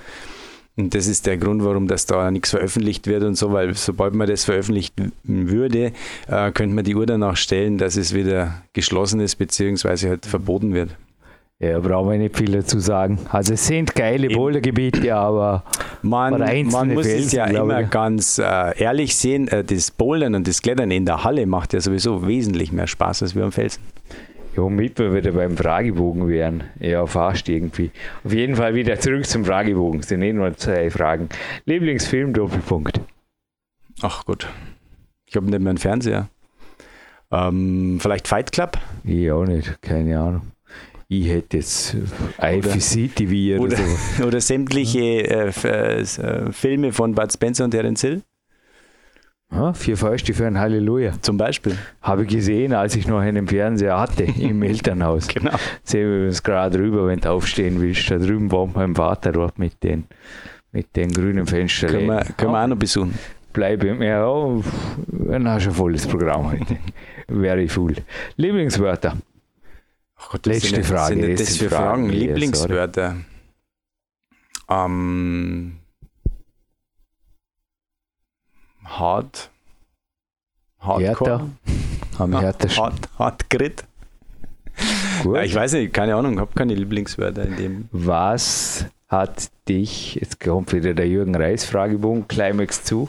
Und 0.76 0.94
das 0.94 1.06
ist 1.06 1.26
der 1.26 1.36
Grund, 1.36 1.64
warum 1.64 1.86
das 1.86 2.06
da 2.06 2.30
nichts 2.30 2.50
veröffentlicht 2.50 3.06
wird 3.06 3.24
und 3.24 3.34
so, 3.34 3.52
weil 3.52 3.74
sobald 3.74 4.14
man 4.14 4.26
das 4.26 4.44
veröffentlicht 4.44 4.94
würde, 5.22 5.92
äh, 6.28 6.50
könnte 6.52 6.74
man 6.74 6.84
die 6.84 6.94
Uhr 6.94 7.04
danach 7.04 7.36
stellen, 7.36 7.76
dass 7.76 7.96
es 7.96 8.14
wieder 8.14 8.62
geschlossen 8.72 9.20
ist, 9.20 9.36
beziehungsweise 9.36 10.08
halt 10.08 10.24
verboten 10.24 10.72
wird. 10.72 10.96
Ja, 11.62 11.78
brauchen 11.78 12.10
wir 12.10 12.18
nicht 12.18 12.36
viel 12.36 12.50
dazu 12.50 12.80
sagen. 12.80 13.20
Also 13.30 13.54
es 13.54 13.64
sind 13.64 13.94
geile 13.94 14.28
Bouldergebiete, 14.28 15.14
aber 15.14 15.62
man, 16.02 16.40
man 16.40 16.92
muss 16.92 17.06
Felsen, 17.06 17.26
es 17.26 17.32
ja 17.32 17.46
immer 17.46 17.82
ich. 17.82 17.90
ganz 17.90 18.38
äh, 18.38 18.76
ehrlich 18.82 19.14
sehen, 19.14 19.46
äh, 19.46 19.62
das 19.62 19.92
Bouldern 19.92 20.34
und 20.34 20.48
das 20.48 20.60
Klettern 20.60 20.90
in 20.90 21.06
der 21.06 21.22
Halle 21.22 21.46
macht 21.46 21.72
ja 21.72 21.80
sowieso 21.80 22.26
wesentlich 22.26 22.72
mehr 22.72 22.88
Spaß 22.88 23.22
als 23.22 23.36
wir 23.36 23.44
am 23.44 23.52
Felsen. 23.52 23.80
Ja, 24.56 24.68
mit 24.68 24.98
wir 24.98 25.14
wieder 25.14 25.30
beim 25.30 25.56
Fragebogen 25.56 26.26
wären. 26.26 26.64
Ja, 26.80 27.06
fast 27.06 27.48
irgendwie. 27.48 27.92
Auf 28.24 28.34
jeden 28.34 28.56
Fall 28.56 28.74
wieder 28.74 28.98
zurück 28.98 29.24
zum 29.24 29.44
Fragebogen. 29.44 30.00
Es 30.00 30.08
sind 30.08 30.22
eh 30.22 30.32
nur 30.32 30.56
zwei 30.56 30.90
Fragen. 30.90 31.28
Lieblingsfilm, 31.64 32.32
Doppelpunkt. 32.32 33.00
Ach 34.02 34.24
gut. 34.24 34.48
Ich 35.26 35.36
habe 35.36 35.46
nicht 35.46 35.60
mehr 35.60 35.70
einen 35.70 35.78
Fernseher. 35.78 36.28
Ähm, 37.30 37.98
vielleicht 38.00 38.26
Fight 38.26 38.50
Club? 38.50 38.78
Ich 39.04 39.30
auch 39.30 39.44
nicht, 39.44 39.80
keine 39.80 40.18
Ahnung 40.18 40.51
ich 41.20 41.28
hätte 41.28 41.58
jetzt 41.58 41.94
IFC-TV 42.40 43.60
oder, 43.60 43.64
oder, 43.64 43.76
so. 43.76 44.24
Oder 44.26 44.40
sämtliche 44.40 45.00
äh, 45.00 45.48
äh, 45.48 46.52
Filme 46.52 46.92
von 46.92 47.14
Bud 47.14 47.32
Spencer 47.32 47.64
und 47.64 47.72
Terence 47.72 48.00
Hill. 48.00 48.22
Ja, 49.50 49.74
vier 49.74 49.98
Fäuste 49.98 50.32
für 50.32 50.46
ein 50.46 50.58
Halleluja. 50.58 51.12
Zum 51.20 51.36
Beispiel. 51.36 51.76
Habe 52.00 52.22
ich 52.22 52.28
gesehen, 52.28 52.72
als 52.72 52.96
ich 52.96 53.06
noch 53.06 53.18
einen 53.18 53.46
Fernseher 53.46 54.00
hatte 54.00 54.24
im 54.40 54.62
Elternhaus. 54.62 55.28
genau. 55.28 55.52
Sehen 55.82 56.10
wir 56.10 56.26
uns 56.28 56.42
gerade 56.42 56.78
rüber, 56.78 57.06
wenn 57.06 57.20
du 57.20 57.30
aufstehen 57.30 57.80
willst. 57.80 58.10
Da 58.10 58.16
drüben 58.16 58.50
war 58.50 58.66
mein 58.66 58.94
Vater 58.94 59.32
dort 59.32 59.58
mit 59.58 59.82
den, 59.82 60.04
mit 60.72 60.96
den 60.96 61.12
grünen 61.12 61.46
Fenstern. 61.46 61.90
Können 61.90 62.06
wir, 62.06 62.24
können 62.38 62.52
wir 62.52 62.64
auch 62.64 62.68
noch 62.68 62.76
besuchen. 62.76 63.18
Bleibe 63.52 63.92
mir 63.94 64.08
ja, 64.08 64.62
dann 65.08 65.46
hast 65.46 65.66
du 65.66 65.70
ein 65.70 65.74
volles 65.74 66.06
Programm 66.06 66.50
heute. 66.50 66.78
Very 67.28 67.68
full. 67.68 67.96
Lieblingswörter. 68.36 69.14
Ach 70.22 70.30
Gott, 70.30 70.46
letzte 70.46 70.68
sind, 70.68 70.86
Frage. 70.86 71.20
Sind 71.20 71.40
das 71.40 71.56
für 71.56 71.68
Fragen? 71.68 71.84
Fragen? 71.84 72.08
Lieblingswörter. 72.10 73.16
Ähm, 74.68 75.78
hart. 78.84 79.50
Hardcore. 80.80 81.50
Härtesten. 82.18 82.82
Hard, 82.82 83.08
hard 83.18 83.50
Grit. 83.50 83.84
Gut. 85.22 85.36
Ja, 85.36 85.42
ich 85.42 85.54
weiß 85.54 85.72
nicht, 85.74 85.92
keine 85.92 86.14
Ahnung, 86.14 86.34
ich 86.34 86.40
habe 86.40 86.52
keine 86.54 86.74
Lieblingswörter 86.74 87.44
in 87.44 87.56
dem. 87.56 87.88
Was 87.92 88.86
hat 89.08 89.50
dich, 89.68 90.16
jetzt 90.16 90.40
kommt 90.40 90.72
wieder 90.72 90.94
der 90.94 91.08
Jürgen 91.08 91.34
Reis 91.34 91.64
Fragebogen, 91.64 92.26
Climax 92.28 92.84
zu, 92.84 93.08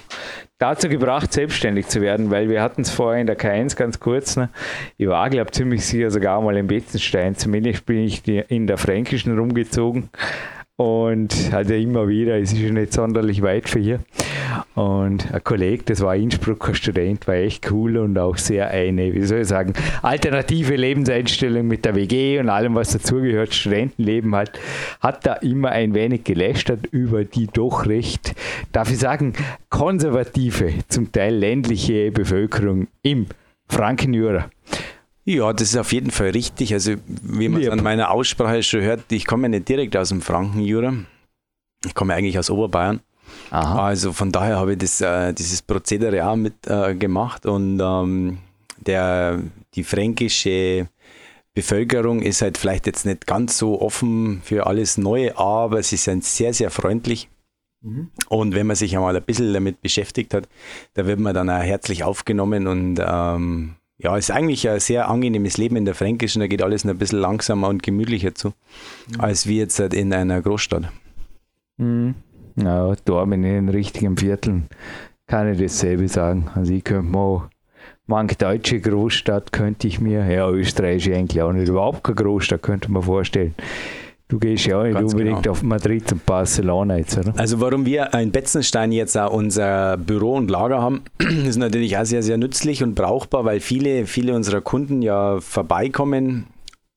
dazu 0.63 0.88
gebracht, 0.88 1.34
selbstständig 1.34 1.88
zu 1.88 2.00
werden, 2.00 2.32
weil 2.32 2.48
wir 2.48 2.62
hatten 2.62 2.84
es 2.84 2.89
vorher 2.89 3.20
in 3.20 3.27
der 3.27 3.38
K1 3.38 3.75
ganz 3.75 4.00
kurz. 4.00 4.38
Ne? 4.38 4.50
Ich 4.98 5.08
war, 5.08 5.29
glaube 5.29 5.50
ich, 5.50 5.55
ziemlich 5.55 5.86
sicher 5.86 6.10
sogar 6.10 6.41
mal 6.41 6.55
in 6.55 6.67
Betzenstein. 6.67 7.36
Zumindest 7.36 7.86
bin 7.86 8.00
ich 8.00 8.25
in 8.25 8.65
der 8.65 8.77
Fränkischen 8.77 9.38
rumgezogen 9.38 10.10
und 10.77 11.51
also 11.53 11.74
immer 11.74 12.08
wieder, 12.08 12.39
es 12.39 12.53
ist 12.53 12.62
nicht 12.62 12.93
sonderlich 12.93 13.41
weit 13.41 13.67
für 13.67 13.79
hier. 13.79 14.00
Und 14.75 15.33
ein 15.33 15.43
Kollege, 15.43 15.83
das 15.83 16.01
war 16.01 16.15
Innsbrucker 16.15 16.74
Student, 16.75 17.27
war 17.27 17.36
echt 17.36 17.69
cool 17.72 17.98
und 17.98 18.17
auch 18.17 18.38
sehr 18.38 18.69
eine, 18.69 19.13
wie 19.13 19.24
soll 19.24 19.41
ich 19.41 19.48
sagen, 19.48 19.74
alternative 20.01 20.75
Lebenseinstellung 20.75 21.67
mit 21.67 21.86
der 21.86 21.95
WG 21.95 22.39
und 22.39 22.50
allem, 22.50 22.75
was 22.75 22.91
dazugehört, 22.91 23.53
Studentenleben 23.53 24.36
halt, 24.36 24.60
hat 25.00 25.25
da 25.25 25.33
immer 25.36 25.69
ein 25.69 25.93
wenig 25.93 26.24
gelästert 26.24 26.88
über 26.91 27.24
die 27.24 27.48
doch 27.48 27.86
recht, 27.86 28.36
darf 28.72 28.91
ich 28.91 29.00
sagen, 29.00 29.33
konservative, 29.69 30.74
zum 30.88 31.12
Teil 31.12 31.36
ländliche 31.36 32.12
Bevölkerung 32.12 32.88
im 33.01 33.27
Frankenjura. 33.67 34.50
Ja, 35.25 35.53
das 35.53 35.69
ist 35.69 35.77
auf 35.77 35.93
jeden 35.93 36.12
Fall 36.12 36.31
richtig. 36.31 36.74
Also, 36.74 36.95
wie 37.05 37.48
man 37.48 37.62
es 37.62 37.69
an 37.69 37.81
meiner 37.81 38.12
Aussprache 38.12 38.62
schon 38.62 38.81
hört, 38.81 39.10
ich 39.12 39.25
komme 39.25 39.48
nicht 39.48 39.69
direkt 39.69 39.95
aus 39.95 40.10
dem 40.10 40.22
Frankenjura. 40.22 40.93
Ich 41.86 41.95
komme 41.95 42.13
eigentlich 42.13 42.38
aus 42.38 42.50
Oberbayern. 42.50 43.00
Aha. 43.50 43.88
Also 43.88 44.13
von 44.13 44.31
daher 44.31 44.57
habe 44.57 44.73
ich 44.73 44.79
das, 44.79 45.01
äh, 45.01 45.33
dieses 45.33 45.62
Prozedere 45.62 46.27
auch 46.27 46.35
mitgemacht 46.35 47.45
äh, 47.45 47.50
und 47.50 47.79
ähm, 47.79 48.39
der, 48.77 49.39
die 49.75 49.83
fränkische 49.83 50.88
Bevölkerung 51.53 52.21
ist 52.21 52.41
halt 52.41 52.57
vielleicht 52.57 52.88
jetzt 52.88 53.05
nicht 53.05 53.27
ganz 53.27 53.57
so 53.57 53.79
offen 53.81 54.41
für 54.43 54.65
alles 54.65 54.97
Neue, 54.97 55.38
aber 55.38 55.83
sie 55.83 55.97
sind 55.97 56.23
sehr, 56.23 56.53
sehr 56.53 56.71
freundlich. 56.71 57.29
Mhm. 57.81 58.09
Und 58.29 58.55
wenn 58.55 58.65
man 58.65 58.75
sich 58.75 58.95
einmal 58.95 59.15
ein 59.15 59.23
bisschen 59.23 59.53
damit 59.53 59.81
beschäftigt 59.81 60.33
hat, 60.33 60.47
da 60.95 61.05
wird 61.05 61.19
man 61.19 61.35
dann 61.35 61.50
auch 61.50 61.62
herzlich 61.62 62.03
aufgenommen 62.03 62.65
und 62.65 63.00
ähm, 63.05 63.75
ja, 63.97 64.17
ist 64.17 64.31
eigentlich 64.31 64.67
ein 64.67 64.79
sehr 64.79 65.09
angenehmes 65.09 65.57
Leben 65.57 65.75
in 65.75 65.85
der 65.85 65.95
Fränkischen. 65.95 66.39
Da 66.39 66.47
geht 66.47 66.63
alles 66.63 66.85
ein 66.85 66.97
bisschen 66.97 67.19
langsamer 67.19 67.67
und 67.67 67.83
gemütlicher 67.83 68.33
zu, 68.33 68.50
mhm. 69.09 69.21
als 69.21 69.45
wie 69.47 69.59
jetzt 69.59 69.79
halt 69.79 69.93
in 69.93 70.12
einer 70.13 70.41
Großstadt. 70.41 70.91
Mhm. 71.77 72.15
Ja, 72.55 72.93
da 73.05 73.24
in 73.24 73.41
den 73.41 73.69
richtigen 73.69 74.17
Vierteln 74.17 74.67
kann 75.27 75.51
ich 75.51 75.60
dasselbe 75.60 76.07
sagen. 76.07 76.50
Also 76.55 76.74
ich 76.74 76.83
könnte 76.83 77.10
mal 77.12 77.50
manche 78.05 78.36
deutsche 78.36 78.79
Großstadt 78.79 79.51
könnte 79.51 79.88
ich 79.88 80.00
mir, 80.00 80.25
ja, 80.25 80.50
Österreich 80.50 81.07
ist 81.07 81.15
eigentlich 81.15 81.41
auch 81.41 81.53
nicht 81.53 81.69
überhaupt 81.69 82.03
keine 82.03 82.15
Großstadt, 82.15 82.62
könnte 82.62 82.91
man 82.91 83.03
vorstellen. 83.03 83.55
Du 84.29 84.39
gehst 84.39 84.65
ja 84.65 84.79
auch 84.79 84.83
nicht 84.83 84.95
Ganz 84.95 85.13
unbedingt 85.13 85.43
genau. 85.43 85.51
auf 85.51 85.63
Madrid 85.63 86.12
und 86.12 86.25
Barcelona 86.25 86.98
jetzt, 86.98 87.17
oder? 87.17 87.33
Also 87.38 87.60
warum 87.62 87.86
wir 87.86 88.13
in 88.13 88.31
Betzenstein 88.31 88.91
jetzt 88.91 89.17
auch 89.17 89.31
unser 89.31 89.98
Büro 89.98 90.36
und 90.36 90.50
Lager 90.50 90.81
haben, 90.81 91.03
ist 91.19 91.57
natürlich 91.57 91.98
auch 91.98 92.05
sehr, 92.05 92.24
sehr 92.24 92.38
nützlich 92.38 92.83
und 92.83 92.95
brauchbar, 92.95 93.45
weil 93.45 93.60
viele, 93.60 94.05
viele 94.05 94.33
unserer 94.33 94.62
Kunden 94.62 95.01
ja 95.01 95.39
vorbeikommen 95.39 96.48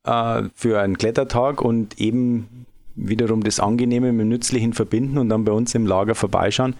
äh, 0.05 0.45
für 0.55 0.81
einen 0.81 0.97
Klettertag 0.97 1.61
und 1.61 2.01
eben 2.01 2.66
wiederum 2.97 3.43
das 3.43 3.61
Angenehme 3.61 4.13
mit 4.13 4.23
dem 4.23 4.29
Nützlichen 4.29 4.73
verbinden 4.73 5.19
und 5.19 5.29
dann 5.29 5.45
bei 5.45 5.53
uns 5.53 5.75
im 5.75 5.87
Lager 5.87 6.15
vorbeischauen. 6.15 6.75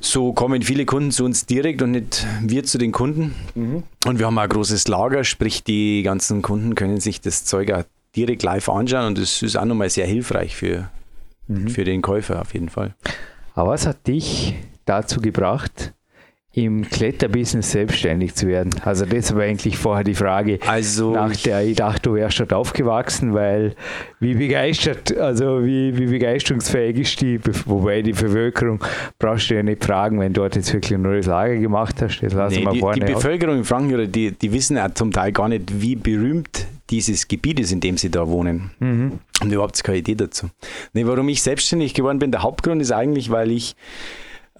So 0.00 0.32
kommen 0.32 0.62
viele 0.62 0.84
Kunden 0.84 1.10
zu 1.10 1.24
uns 1.24 1.46
direkt 1.46 1.80
und 1.82 1.92
nicht 1.92 2.26
wir 2.42 2.64
zu 2.64 2.78
den 2.78 2.92
Kunden. 2.92 3.34
Mhm. 3.54 3.84
Und 4.04 4.18
wir 4.18 4.26
haben 4.26 4.38
ein 4.38 4.48
großes 4.48 4.88
Lager, 4.88 5.24
sprich 5.24 5.62
die 5.62 6.02
ganzen 6.02 6.42
Kunden 6.42 6.74
können 6.74 7.00
sich 7.00 7.20
das 7.20 7.44
Zeug 7.44 7.70
auch 7.72 7.84
direkt 8.16 8.42
live 8.42 8.68
anschauen 8.68 9.06
und 9.06 9.18
das 9.18 9.42
ist 9.42 9.56
auch 9.56 9.64
nochmal 9.64 9.90
sehr 9.90 10.06
hilfreich 10.06 10.56
für, 10.56 10.90
mhm. 11.46 11.68
für 11.68 11.84
den 11.84 12.02
Käufer 12.02 12.40
auf 12.40 12.52
jeden 12.52 12.68
Fall. 12.68 12.94
Aber 13.54 13.70
was 13.70 13.86
hat 13.86 14.06
dich 14.06 14.54
dazu 14.84 15.20
gebracht, 15.20 15.92
im 16.54 16.88
Kletterbusiness 16.88 17.72
selbstständig 17.72 18.34
zu 18.34 18.46
werden? 18.46 18.70
Also 18.84 19.06
das 19.06 19.34
war 19.34 19.42
eigentlich 19.42 19.78
vorher 19.78 20.04
die 20.04 20.14
Frage, 20.14 20.58
also 20.66 21.12
nach 21.12 21.34
der 21.36 21.62
ich 21.62 21.76
dachte, 21.76 22.10
du 22.10 22.14
wärst 22.14 22.40
dort 22.40 22.52
aufgewachsen, 22.52 23.32
weil 23.32 23.74
wie 24.20 24.34
begeistert, 24.34 25.16
also 25.16 25.64
wie, 25.64 25.96
wie 25.96 26.06
begeisterungsfähig 26.06 26.98
ist 26.98 27.20
die, 27.20 27.40
wobei 27.66 28.02
die 28.02 28.12
Bevölkerung 28.12 28.84
brauchst 29.18 29.50
du 29.50 29.54
ja 29.54 29.62
nicht 29.62 29.84
fragen, 29.84 30.20
wenn 30.20 30.32
du 30.32 30.42
dort 30.42 30.56
jetzt 30.56 30.72
wirklich 30.72 30.94
ein 30.94 31.02
neues 31.02 31.26
Lager 31.26 31.56
gemacht 31.56 32.02
hast. 32.02 32.20
Das 32.20 32.34
lassen 32.34 32.58
nee, 32.58 32.64
wir 32.64 32.72
die, 32.72 32.80
vorne 32.80 33.04
die 33.04 33.12
Bevölkerung 33.12 33.56
in 33.56 33.64
Frankreich, 33.64 34.10
die, 34.10 34.32
die 34.32 34.52
wissen 34.52 34.76
ja 34.76 34.92
zum 34.94 35.10
Teil 35.10 35.32
gar 35.32 35.48
nicht, 35.48 35.80
wie 35.80 35.96
berühmt 35.96 36.66
dieses 36.90 37.26
Gebiet 37.26 37.58
ist, 37.58 37.72
in 37.72 37.80
dem 37.80 37.96
sie 37.96 38.10
da 38.10 38.28
wohnen. 38.28 38.70
Mhm. 38.78 39.12
Und 39.40 39.52
überhaupt 39.52 39.82
keine 39.82 39.98
Idee 39.98 40.14
dazu. 40.14 40.50
Nee, 40.92 41.06
warum 41.06 41.28
ich 41.30 41.42
selbstständig 41.42 41.94
geworden 41.94 42.18
bin, 42.18 42.30
der 42.30 42.42
Hauptgrund 42.42 42.82
ist 42.82 42.92
eigentlich, 42.92 43.30
weil 43.30 43.50
ich 43.50 43.74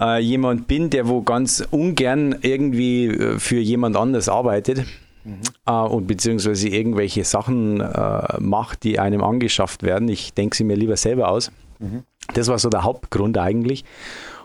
äh, 0.01 0.21
jemand 0.21 0.67
bin, 0.67 0.91
der 0.91 1.09
wo 1.09 1.23
ganz 1.23 1.67
ungern 1.71 2.37
irgendwie 2.43 3.07
äh, 3.07 3.39
für 3.39 3.59
jemand 3.59 3.97
anders 3.97 4.29
arbeitet. 4.29 4.85
Mhm. 5.25 5.41
Äh, 5.67 5.73
und 5.73 6.07
beziehungsweise 6.07 6.69
irgendwelche 6.69 7.25
Sachen 7.25 7.81
äh, 7.81 8.41
macht, 8.41 8.83
die 8.85 8.99
einem 8.99 9.23
angeschafft 9.23 9.83
werden. 9.83 10.09
Ich 10.09 10.35
denke 10.35 10.57
sie 10.57 10.65
mir 10.65 10.77
lieber 10.77 10.97
selber 10.97 11.29
aus. 11.29 11.53
Mhm. 11.79 12.03
Das 12.35 12.49
war 12.49 12.59
so 12.59 12.69
der 12.69 12.85
Hauptgrund 12.85 13.39
eigentlich. 13.39 13.85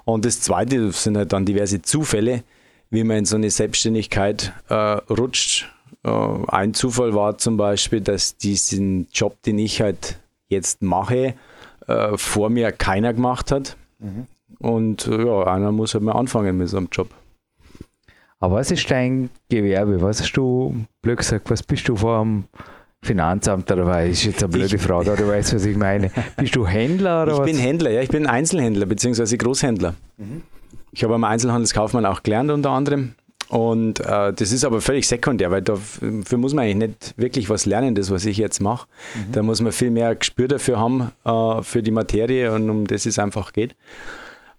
Und 0.05 0.25
das 0.25 0.41
zweite 0.41 0.91
sind 0.91 1.17
halt 1.17 1.33
dann 1.33 1.45
diverse 1.45 1.81
Zufälle, 1.81 2.43
wie 2.89 3.03
man 3.03 3.17
in 3.17 3.25
so 3.25 3.35
eine 3.35 3.49
Selbstständigkeit 3.49 4.53
äh, 4.69 4.73
rutscht. 4.73 5.69
Ein 6.03 6.73
Zufall 6.73 7.13
war 7.15 7.37
zum 7.37 7.57
Beispiel, 7.57 7.99
dass 7.99 8.37
diesen 8.37 9.07
Job, 9.11 9.41
den 9.41 9.59
ich 9.59 9.81
halt 9.81 10.17
jetzt 10.47 10.81
mache, 10.81 11.33
vor 12.15 12.49
mir 12.49 12.71
keiner 12.71 13.13
gemacht 13.13 13.51
hat. 13.51 13.75
Mhm. 13.99 14.27
Und 14.59 15.07
äh, 15.07 15.25
ja, 15.25 15.43
einer 15.43 15.71
muss 15.71 15.93
halt 15.93 16.03
mal 16.03 16.13
anfangen 16.13 16.57
mit 16.57 16.69
so 16.69 16.77
einem 16.77 16.89
Job. 16.91 17.09
Aber 18.39 18.55
was 18.55 18.71
ist 18.71 18.89
dein 18.91 19.29
Gewerbe? 19.49 20.01
Was 20.01 20.21
hast 20.21 20.33
du, 20.33 20.85
blöd 21.01 21.17
gesagt, 21.17 21.49
was 21.49 21.63
bist 21.63 21.87
du 21.89 21.95
vor 21.95 22.19
dem 22.21 22.45
Finanzamt 23.01 23.71
oder 23.71 23.85
was? 23.85 24.09
Ist 24.09 24.25
jetzt 24.25 24.43
eine 24.43 24.51
blöde 24.51 24.75
ich, 24.75 24.81
Frage, 24.81 25.11
oder 25.11 25.23
du 25.23 25.27
weißt, 25.27 25.55
was 25.55 25.65
ich 25.65 25.77
meine. 25.77 26.11
Bist 26.37 26.55
du 26.55 26.67
Händler 26.67 27.23
oder 27.23 27.33
ich 27.33 27.39
was? 27.39 27.47
Ich 27.47 27.53
bin 27.53 27.61
Händler, 27.61 27.91
ja, 27.91 28.01
ich 28.01 28.09
bin 28.09 28.27
Einzelhändler 28.27 28.85
bzw. 28.85 29.37
Großhändler. 29.37 29.95
Mhm. 30.17 30.43
Ich 30.91 31.03
habe 31.03 31.15
am 31.15 31.23
Einzelhandelskaufmann 31.23 32.05
auch 32.05 32.23
gelernt 32.23 32.51
unter 32.51 32.71
anderem. 32.71 33.15
Und 33.49 34.01
äh, 34.01 34.33
das 34.33 34.51
ist 34.51 34.65
aber 34.65 34.81
völlig 34.81 35.07
sekundär, 35.07 35.51
weil 35.51 35.61
dafür 35.61 36.37
muss 36.37 36.53
man 36.53 36.65
eigentlich 36.65 36.89
nicht 36.89 37.13
wirklich 37.17 37.49
was 37.49 37.65
lernen, 37.65 37.95
das, 37.95 38.11
was 38.11 38.25
ich 38.25 38.37
jetzt 38.37 38.59
mache. 38.59 38.87
Mhm. 39.15 39.31
Da 39.31 39.43
muss 39.43 39.61
man 39.61 39.71
viel 39.71 39.89
mehr 39.89 40.15
Gespür 40.15 40.47
dafür 40.47 40.79
haben, 40.79 41.11
äh, 41.23 41.61
für 41.63 41.81
die 41.81 41.91
Materie 41.91 42.53
und 42.53 42.69
um 42.69 42.85
das 42.85 43.05
es 43.05 43.19
einfach 43.19 43.53
geht. 43.53 43.75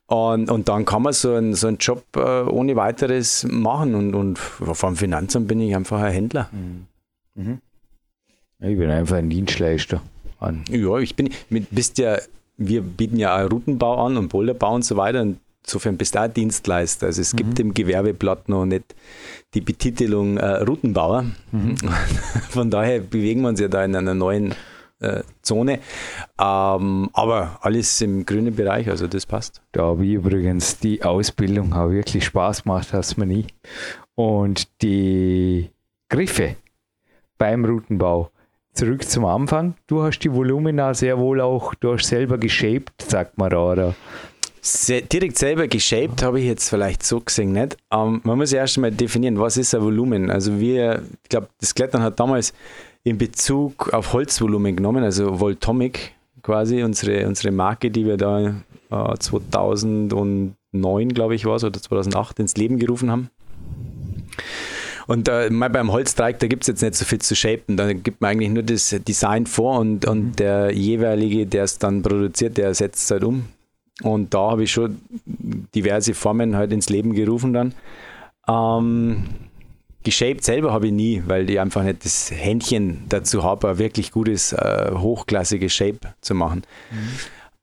Und, 0.08 0.50
und 0.50 0.70
dann 0.70 0.86
kann 0.86 1.02
man 1.02 1.12
so 1.12 1.34
einen, 1.34 1.54
so 1.54 1.68
einen 1.68 1.76
Job 1.76 2.02
äh, 2.16 2.20
ohne 2.20 2.76
weiteres 2.76 3.46
machen. 3.48 3.94
Und, 3.94 4.14
und 4.14 4.38
vom 4.38 4.96
Finanzamt 4.96 5.48
bin 5.48 5.60
ich 5.60 5.76
einfach 5.76 6.00
ein 6.00 6.12
Händler. 6.12 6.48
Mhm. 6.50 6.86
mhm. 7.34 7.58
Ich 8.60 8.76
bin 8.76 8.90
einfach 8.90 9.16
ein 9.16 9.30
Dienstleister. 9.30 10.00
An. 10.40 10.64
Ja, 10.68 10.98
ich 10.98 11.14
bin, 11.14 11.30
mit, 11.48 11.68
bist 11.70 11.98
ja, 11.98 12.18
wir 12.56 12.82
bieten 12.82 13.18
ja 13.18 13.36
auch 13.36 13.50
Routenbau 13.50 14.06
an 14.06 14.16
und 14.16 14.28
Boulderbau 14.28 14.74
und 14.74 14.84
so 14.84 14.96
weiter. 14.96 15.22
Und 15.22 15.38
insofern 15.62 15.96
bist 15.96 16.14
du 16.14 16.22
auch 16.22 16.28
Dienstleister. 16.28 17.06
Also 17.06 17.20
es 17.20 17.34
mhm. 17.34 17.36
gibt 17.36 17.60
im 17.60 17.74
Gewerbeblatt 17.74 18.48
noch 18.48 18.64
nicht 18.64 18.94
die 19.54 19.60
Betitelung 19.60 20.38
äh, 20.38 20.62
Routenbauer. 20.62 21.26
Mhm. 21.52 21.76
Von 22.48 22.70
daher 22.70 23.00
bewegen 23.00 23.42
wir 23.42 23.48
uns 23.48 23.60
ja 23.60 23.68
da 23.68 23.84
in 23.84 23.94
einer 23.94 24.14
neuen 24.14 24.54
äh, 25.00 25.22
Zone. 25.42 25.80
Ähm, 26.40 27.10
aber 27.12 27.58
alles 27.60 28.00
im 28.00 28.26
grünen 28.26 28.54
Bereich, 28.54 28.88
also 28.88 29.06
das 29.06 29.26
passt. 29.26 29.62
Da 29.72 29.82
habe 29.84 30.04
ich 30.04 30.12
übrigens 30.12 30.78
die 30.78 31.02
Ausbildung 31.02 31.72
auch 31.72 31.90
wirklich 31.90 32.24
Spaß 32.24 32.64
gemacht, 32.64 32.92
hast 32.92 33.16
mir 33.16 33.26
nie. 33.26 33.46
Und 34.14 34.82
die 34.82 35.70
Griffe 36.08 36.56
beim 37.36 37.64
Routenbau. 37.64 38.30
Zurück 38.72 39.08
zum 39.08 39.24
Anfang. 39.24 39.74
Du 39.86 40.02
hast 40.02 40.20
die 40.20 40.32
Volumina 40.32 40.94
sehr 40.94 41.18
wohl 41.18 41.40
auch, 41.40 41.74
du 41.74 41.94
hast 41.94 42.06
selber 42.06 42.38
geshaped, 42.38 43.02
sagt 43.02 43.36
man 43.36 43.50
da, 43.50 43.72
oder? 43.72 43.94
Se 44.60 45.02
direkt 45.02 45.38
selber 45.38 45.66
geshaped 45.66 46.22
habe 46.22 46.40
ich 46.40 46.46
jetzt 46.46 46.68
vielleicht 46.68 47.02
so 47.02 47.20
gesehen 47.20 47.52
nicht. 47.52 47.76
Ähm, 47.92 48.20
man 48.24 48.38
muss 48.38 48.52
ja 48.52 48.58
erst 48.60 48.78
mal 48.78 48.90
definieren, 48.90 49.38
was 49.38 49.56
ist 49.56 49.74
ein 49.74 49.82
Volumen. 49.82 50.30
Also 50.30 50.58
wir, 50.60 51.02
ich 51.22 51.28
glaube, 51.28 51.48
das 51.60 51.74
Klettern 51.74 52.02
hat 52.02 52.20
damals 52.20 52.52
in 53.08 53.18
Bezug 53.18 53.92
auf 53.92 54.12
Holzvolumen 54.12 54.76
genommen, 54.76 55.02
also 55.02 55.40
Voltomic 55.40 56.12
quasi, 56.42 56.82
unsere, 56.82 57.26
unsere 57.26 57.52
Marke, 57.52 57.90
die 57.90 58.06
wir 58.06 58.16
da 58.16 58.54
äh, 58.90 59.18
2009, 59.18 61.08
glaube 61.14 61.34
ich, 61.34 61.44
war 61.44 61.56
es, 61.56 61.64
oder 61.64 61.80
2008 61.80 62.38
ins 62.40 62.56
Leben 62.56 62.78
gerufen 62.78 63.10
haben. 63.10 63.30
Und 65.06 65.26
äh, 65.28 65.48
mal 65.48 65.70
beim 65.70 65.90
Holztreik, 65.90 66.38
da 66.38 66.46
gibt 66.48 66.64
es 66.64 66.68
jetzt 66.68 66.82
nicht 66.82 66.94
so 66.94 67.06
viel 67.06 67.20
zu 67.20 67.34
shapen. 67.34 67.78
Da 67.78 67.94
gibt 67.94 68.20
man 68.20 68.32
eigentlich 68.32 68.50
nur 68.50 68.62
das 68.62 68.94
Design 69.08 69.46
vor 69.46 69.78
und, 69.80 70.04
und 70.06 70.22
mhm. 70.22 70.36
der 70.36 70.70
jeweilige, 70.70 71.46
der 71.46 71.64
es 71.64 71.78
dann 71.78 72.02
produziert, 72.02 72.58
der 72.58 72.74
setzt 72.74 73.04
es 73.04 73.10
halt 73.10 73.24
um. 73.24 73.46
Und 74.02 74.34
da 74.34 74.50
habe 74.50 74.64
ich 74.64 74.70
schon 74.70 75.00
diverse 75.74 76.12
Formen 76.12 76.56
halt 76.56 76.72
ins 76.72 76.90
Leben 76.90 77.14
gerufen 77.14 77.54
dann. 77.54 77.74
Ähm, 78.46 79.24
Geshaped 80.04 80.44
selber 80.44 80.72
habe 80.72 80.86
ich 80.86 80.92
nie, 80.92 81.22
weil 81.26 81.48
ich 81.50 81.60
einfach 81.60 81.82
nicht 81.82 82.04
das 82.04 82.30
Händchen 82.30 83.04
dazu 83.08 83.42
habe, 83.42 83.68
ein 83.68 83.78
wirklich 83.78 84.12
gutes, 84.12 84.52
äh, 84.52 84.92
hochklassiges 84.94 85.72
Shape 85.72 86.14
zu 86.20 86.34
machen. 86.34 86.62
Mhm. 86.90 87.08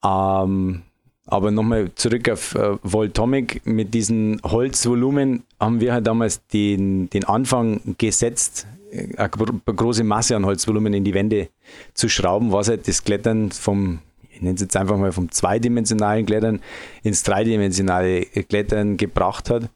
Ähm, 0.03 0.81
Aber 1.27 1.49
nochmal 1.49 1.89
zurück 1.95 2.29
auf 2.29 2.53
äh, 2.53 2.77
Voltomic. 2.83 3.65
Mit 3.65 3.95
diesem 3.95 4.39
Holzvolumen 4.43 5.43
haben 5.59 5.79
wir 5.79 5.93
halt 5.93 6.05
damals 6.05 6.45
den, 6.47 7.09
den 7.09 7.23
Anfang 7.23 7.95
gesetzt, 7.97 8.67
äh, 8.91 9.15
eine 9.17 9.29
große 9.29 10.03
Masse 10.03 10.35
an 10.35 10.45
Holzvolumen 10.45 10.93
in 10.93 11.03
die 11.03 11.15
Wände 11.15 11.49
zu 11.95 12.09
schrauben, 12.09 12.51
was 12.51 12.69
halt 12.69 12.87
das 12.87 13.03
Klettern 13.03 13.51
vom, 13.51 13.99
ich 14.29 14.41
nenne 14.41 14.53
es 14.53 14.61
jetzt 14.61 14.77
einfach 14.77 14.97
mal 14.97 15.11
vom 15.11 15.31
zweidimensionalen 15.31 16.27
Klettern 16.27 16.59
ins 17.01 17.23
dreidimensionale 17.23 18.25
Klettern 18.47 18.97
gebracht 18.97 19.49
hat. 19.49 19.69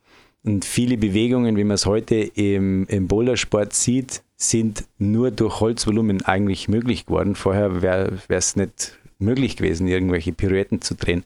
Und 0.43 0.65
viele 0.65 0.97
Bewegungen, 0.97 1.57
wie 1.57 1.63
man 1.63 1.75
es 1.75 1.85
heute 1.85 2.15
im, 2.15 2.85
im 2.87 3.07
Bouldersport 3.07 3.73
sieht, 3.73 4.23
sind 4.37 4.85
nur 4.97 5.31
durch 5.31 5.59
Holzvolumen 5.59 6.23
eigentlich 6.23 6.69
möglich 6.69 7.05
geworden. 7.05 7.35
Vorher 7.35 7.81
wäre 7.81 8.17
es 8.29 8.55
nicht 8.55 8.97
möglich 9.19 9.57
gewesen, 9.57 9.87
irgendwelche 9.87 10.31
Pirouetten 10.31 10.81
zu 10.81 10.95
drehen 10.95 11.25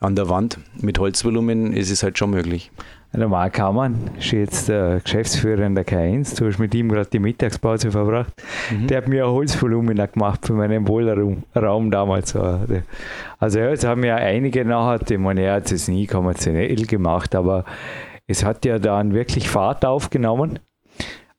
an 0.00 0.16
der 0.16 0.28
Wand. 0.28 0.58
Mit 0.80 0.98
Holzvolumen 0.98 1.74
ist 1.74 1.90
es 1.90 2.02
halt 2.02 2.18
schon 2.18 2.30
möglich. 2.30 2.70
Normal 3.14 3.50
kann 3.50 3.74
man, 3.74 4.10
ist 4.18 4.32
jetzt 4.32 4.68
der 4.70 5.00
Geschäftsführer 5.00 5.66
in 5.66 5.74
der 5.74 5.86
K1, 5.86 6.38
du 6.38 6.46
hast 6.46 6.58
mit 6.58 6.74
ihm 6.74 6.88
gerade 6.88 7.10
die 7.10 7.18
Mittagspause 7.18 7.90
verbracht. 7.90 8.32
Mhm. 8.70 8.86
Der 8.86 8.96
hat 8.96 9.08
mir 9.08 9.26
ein 9.26 9.30
Holzvolumen 9.30 9.96
gemacht 9.96 10.46
für 10.46 10.54
meinen 10.54 10.84
Boilerraum 10.84 11.90
damals. 11.90 12.34
Also 12.34 13.58
ja, 13.58 13.68
jetzt 13.68 13.84
haben 13.84 14.02
ja 14.02 14.16
einige 14.16 14.64
nachher, 14.64 15.10
ich 15.10 15.18
meine, 15.18 15.42
er 15.42 15.54
hat 15.56 15.70
es 15.70 15.88
nie 15.88 16.06
konventionell 16.06 16.74
gemacht, 16.86 17.34
aber 17.34 17.66
es 18.26 18.44
hat 18.44 18.64
ja 18.64 18.78
dann 18.78 19.14
wirklich 19.14 19.48
Fahrt 19.48 19.84
aufgenommen. 19.84 20.58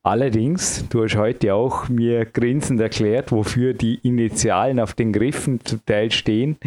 Allerdings, 0.06 0.86
du 0.90 1.06
hast 1.06 1.16
heute 1.16 1.54
auch 1.54 1.88
mir 1.88 2.25
grinsend 2.25 2.82
erklärt, 2.82 3.32
wofür 3.32 3.74
die 3.74 3.96
Initialen 4.04 4.82
auf 4.82 4.94
den 4.96 5.13
Griffen 5.13 5.63
zum 5.63 5.80
Teil 5.86 6.12
stehen. 6.12 6.58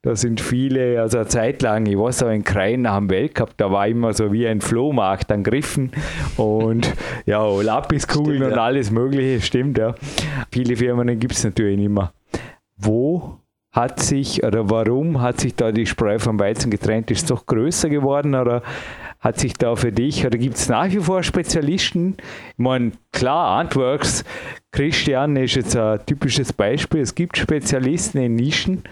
Da 0.00 0.16
sind 0.16 0.40
viele, 0.40 0.98
also 1.02 1.18
eine 1.18 1.26
Zeit 1.28 1.60
lang, 1.60 1.84
ich 1.84 1.98
war 1.98 2.10
so 2.12 2.28
in 2.28 2.44
Krein 2.44 2.80
nach 2.80 2.96
dem 2.96 3.10
Weltcup, 3.10 3.50
da 3.58 3.70
war 3.70 3.86
immer 3.86 4.14
so 4.14 4.32
wie 4.32 4.48
ein 4.48 4.62
Flohmarkt 4.62 5.30
an 5.30 5.44
Griffen 5.44 5.92
und 6.38 6.90
ja, 7.26 7.46
Lapiskugeln 7.46 8.42
und 8.42 8.52
ja. 8.52 8.56
alles 8.56 8.90
Mögliche, 8.90 9.42
stimmt 9.42 9.76
ja. 9.76 9.94
Viele 10.50 10.74
Firmen 10.74 11.18
gibt 11.18 11.34
es 11.34 11.44
natürlich 11.44 11.76
nicht 11.76 11.90
mehr. 11.90 12.14
Wo 12.78 13.38
hat 13.72 14.00
sich 14.00 14.42
oder 14.42 14.70
warum 14.70 15.20
hat 15.20 15.40
sich 15.40 15.54
da 15.54 15.72
die 15.72 15.86
Spreu 15.86 16.18
vom 16.18 16.38
Weizen 16.40 16.70
getrennt? 16.70 17.10
Ist 17.10 17.22
es 17.22 17.28
doch 17.28 17.46
größer 17.46 17.88
geworden 17.88 18.34
oder 18.34 18.62
hat 19.20 19.40
sich 19.40 19.54
da 19.54 19.74
für 19.74 19.90
dich, 19.90 20.24
oder 20.24 20.38
gibt 20.38 20.56
es 20.56 20.68
nach 20.68 20.90
wie 20.90 21.00
vor 21.00 21.22
Spezialisten? 21.24 22.16
Ich 22.52 22.58
meine, 22.58 22.92
klar, 23.12 23.58
Antworks, 23.58 24.24
Christian 24.70 25.34
ist 25.36 25.56
jetzt 25.56 25.76
ein 25.76 25.98
typisches 26.06 26.52
Beispiel. 26.52 27.00
Es 27.00 27.14
gibt 27.14 27.36
Spezialisten 27.36 28.18
in 28.18 28.36
Nischen, 28.36 28.84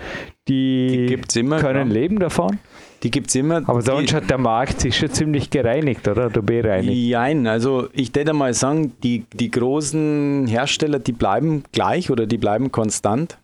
die, 0.48 1.16
die 1.32 1.38
immer, 1.38 1.60
können 1.60 1.90
klar. 1.90 2.00
leben 2.00 2.18
davon. 2.18 2.58
Die 3.04 3.10
gibt 3.10 3.28
es 3.28 3.36
immer. 3.36 3.62
Aber 3.68 3.82
sonst 3.82 4.14
hat 4.14 4.28
der 4.28 4.38
Markt 4.38 4.80
sich 4.80 4.96
schon 4.96 5.10
ziemlich 5.10 5.50
gereinigt, 5.50 6.08
oder? 6.08 6.28
Du 6.28 6.42
bereinigt. 6.42 7.12
Nein, 7.12 7.46
also 7.46 7.88
ich 7.92 8.12
würde 8.12 8.32
mal 8.32 8.52
sagen, 8.52 8.94
die, 9.04 9.26
die 9.32 9.50
großen 9.50 10.48
Hersteller, 10.48 10.98
die 10.98 11.12
bleiben 11.12 11.62
gleich 11.70 12.10
oder 12.10 12.26
die 12.26 12.38
bleiben 12.38 12.72
konstant 12.72 13.38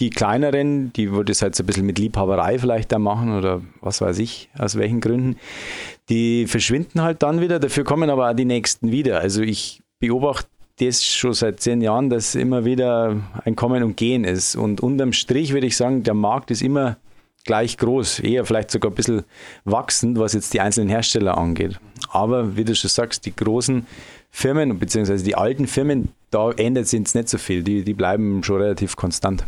die 0.00 0.10
kleineren, 0.10 0.92
die 0.92 1.10
würde 1.12 1.32
es 1.32 1.42
halt 1.42 1.54
so 1.54 1.62
ein 1.62 1.66
bisschen 1.66 1.86
mit 1.86 1.98
Liebhaberei 1.98 2.58
vielleicht 2.58 2.92
da 2.92 2.98
machen 2.98 3.36
oder 3.36 3.62
was 3.80 4.00
weiß 4.00 4.18
ich, 4.18 4.50
aus 4.58 4.76
welchen 4.76 5.00
Gründen, 5.00 5.36
die 6.08 6.46
verschwinden 6.46 7.02
halt 7.02 7.22
dann 7.22 7.40
wieder, 7.40 7.58
dafür 7.58 7.84
kommen 7.84 8.10
aber 8.10 8.30
auch 8.30 8.34
die 8.34 8.44
nächsten 8.44 8.90
wieder. 8.90 9.20
Also 9.20 9.42
ich 9.42 9.82
beobachte 9.98 10.48
das 10.80 11.04
schon 11.04 11.34
seit 11.34 11.60
zehn 11.60 11.82
Jahren, 11.82 12.10
dass 12.10 12.34
immer 12.34 12.64
wieder 12.64 13.16
ein 13.44 13.56
Kommen 13.56 13.82
und 13.82 13.96
Gehen 13.96 14.24
ist. 14.24 14.56
Und 14.56 14.80
unterm 14.80 15.12
Strich 15.12 15.52
würde 15.52 15.66
ich 15.66 15.76
sagen, 15.76 16.02
der 16.02 16.14
Markt 16.14 16.50
ist 16.50 16.62
immer 16.62 16.96
gleich 17.44 17.76
groß, 17.76 18.20
eher 18.20 18.44
vielleicht 18.44 18.70
sogar 18.70 18.90
ein 18.90 18.94
bisschen 18.94 19.24
wachsend, 19.64 20.18
was 20.18 20.32
jetzt 20.32 20.52
die 20.54 20.60
einzelnen 20.60 20.88
Hersteller 20.88 21.38
angeht. 21.38 21.78
Aber 22.10 22.56
wie 22.56 22.64
du 22.64 22.74
schon 22.74 22.90
sagst, 22.90 23.26
die 23.26 23.34
großen 23.34 23.86
Firmen 24.30 24.78
beziehungsweise 24.78 25.24
die 25.24 25.34
alten 25.34 25.66
Firmen, 25.66 26.10
da 26.30 26.50
ändert 26.52 26.86
sich 26.86 27.14
nicht 27.14 27.28
so 27.28 27.38
viel. 27.38 27.62
Die, 27.62 27.82
die 27.82 27.94
bleiben 27.94 28.42
schon 28.42 28.60
relativ 28.60 28.96
konstant. 28.96 29.44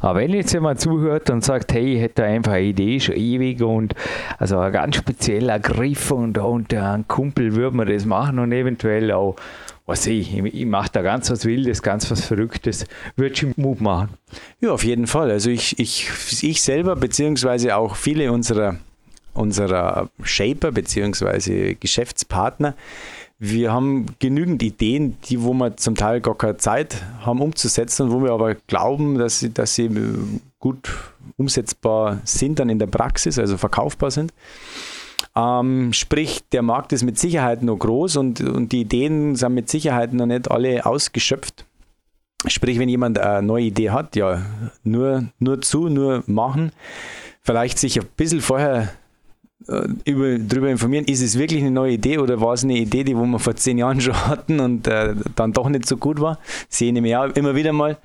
Aber 0.00 0.20
wenn 0.20 0.32
jetzt 0.32 0.52
jemand 0.52 0.80
zuhört 0.80 1.30
und 1.30 1.44
sagt, 1.44 1.72
hey, 1.72 1.94
ich 1.94 2.00
hätte 2.00 2.24
einfach 2.24 2.52
eine 2.52 2.66
Idee 2.66 3.00
schon 3.00 3.16
ewig 3.16 3.62
und 3.62 3.94
also 4.38 4.58
ein 4.58 4.72
ganz 4.72 4.96
spezieller 4.96 5.58
Griff 5.58 6.10
und, 6.10 6.38
und 6.38 6.72
ein 6.74 7.06
Kumpel 7.06 7.54
würde 7.54 7.76
mir 7.76 7.86
das 7.86 8.06
machen 8.06 8.38
und 8.38 8.52
eventuell 8.52 9.12
auch, 9.12 9.36
was 9.86 10.06
ich, 10.06 10.38
ich 10.38 10.66
mache 10.66 10.90
da 10.92 11.02
ganz 11.02 11.30
was 11.30 11.44
Wildes, 11.44 11.82
ganz 11.82 12.10
was 12.10 12.24
Verrücktes, 12.24 12.86
würde 13.16 13.34
ich 13.34 13.56
Mut 13.56 13.80
machen. 13.80 14.10
Ja, 14.60 14.70
auf 14.70 14.84
jeden 14.84 15.06
Fall. 15.06 15.30
Also 15.30 15.50
ich, 15.50 15.78
ich, 15.78 16.08
ich 16.42 16.62
selber, 16.62 16.94
beziehungsweise 16.96 17.76
auch 17.76 17.96
viele 17.96 18.30
unserer, 18.30 18.76
unserer 19.34 20.08
Shaper, 20.22 20.70
beziehungsweise 20.70 21.74
Geschäftspartner, 21.74 22.74
wir 23.42 23.72
haben 23.72 24.04
genügend 24.18 24.62
Ideen, 24.62 25.16
die 25.24 25.42
wo 25.42 25.54
wir 25.54 25.74
zum 25.78 25.94
Teil 25.94 26.20
gar 26.20 26.36
keine 26.36 26.58
Zeit 26.58 27.02
haben 27.22 27.40
umzusetzen 27.40 28.12
wo 28.12 28.22
wir 28.22 28.32
aber 28.32 28.54
glauben, 28.54 29.16
dass 29.16 29.40
sie, 29.40 29.52
dass 29.52 29.74
sie 29.74 29.90
gut 30.58 30.90
umsetzbar 31.38 32.20
sind 32.24 32.58
dann 32.58 32.68
in 32.68 32.78
der 32.78 32.86
Praxis, 32.86 33.38
also 33.38 33.56
verkaufbar 33.56 34.10
sind. 34.10 34.34
Ähm, 35.34 35.94
sprich, 35.94 36.42
der 36.52 36.60
Markt 36.60 36.92
ist 36.92 37.02
mit 37.02 37.18
Sicherheit 37.18 37.62
noch 37.62 37.78
groß 37.78 38.16
und, 38.16 38.42
und 38.42 38.72
die 38.72 38.82
Ideen 38.82 39.34
sind 39.36 39.54
mit 39.54 39.70
Sicherheit 39.70 40.12
noch 40.12 40.26
nicht 40.26 40.50
alle 40.50 40.84
ausgeschöpft. 40.84 41.64
Sprich, 42.46 42.78
wenn 42.78 42.88
jemand 42.90 43.18
eine 43.18 43.46
neue 43.46 43.64
Idee 43.64 43.90
hat, 43.90 44.16
ja, 44.16 44.42
nur, 44.82 45.24
nur 45.38 45.62
zu, 45.62 45.88
nur 45.88 46.24
machen. 46.26 46.72
Vielleicht 47.40 47.78
sich 47.78 47.98
ein 47.98 48.06
bisschen 48.16 48.40
vorher 48.42 48.82
äh, 48.82 48.86
über, 49.66 50.38
darüber 50.38 50.68
informieren, 50.68 51.04
ist 51.04 51.22
es 51.22 51.38
wirklich 51.38 51.60
eine 51.60 51.70
neue 51.70 51.92
Idee 51.92 52.18
oder 52.18 52.40
war 52.40 52.54
es 52.54 52.64
eine 52.64 52.76
Idee, 52.76 53.04
die 53.04 53.16
wo 53.16 53.24
wir 53.24 53.38
vor 53.38 53.56
zehn 53.56 53.78
Jahren 53.78 54.00
schon 54.00 54.26
hatten 54.26 54.60
und 54.60 54.86
äh, 54.86 55.14
dann 55.36 55.52
doch 55.52 55.68
nicht 55.68 55.86
so 55.86 55.96
gut 55.96 56.20
war. 56.20 56.38
Sehe 56.68 56.92
ich 56.92 57.06
ja 57.06 57.26
immer 57.26 57.54
wieder 57.54 57.72
mal, 57.72 57.98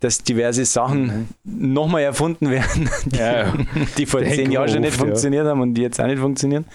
dass 0.00 0.22
diverse 0.22 0.64
Sachen 0.64 1.28
mhm. 1.42 1.72
nochmal 1.72 2.02
erfunden 2.02 2.50
werden, 2.50 2.88
die, 3.06 3.16
ja, 3.16 3.52
die 3.96 4.06
vor 4.06 4.22
zehn 4.22 4.52
Jahren 4.52 4.68
schon 4.68 4.82
nicht 4.82 4.98
ja. 4.98 5.04
funktioniert 5.04 5.46
haben 5.46 5.60
und 5.60 5.74
die 5.74 5.82
jetzt 5.82 6.00
auch 6.00 6.06
nicht 6.06 6.18
funktionieren. 6.18 6.66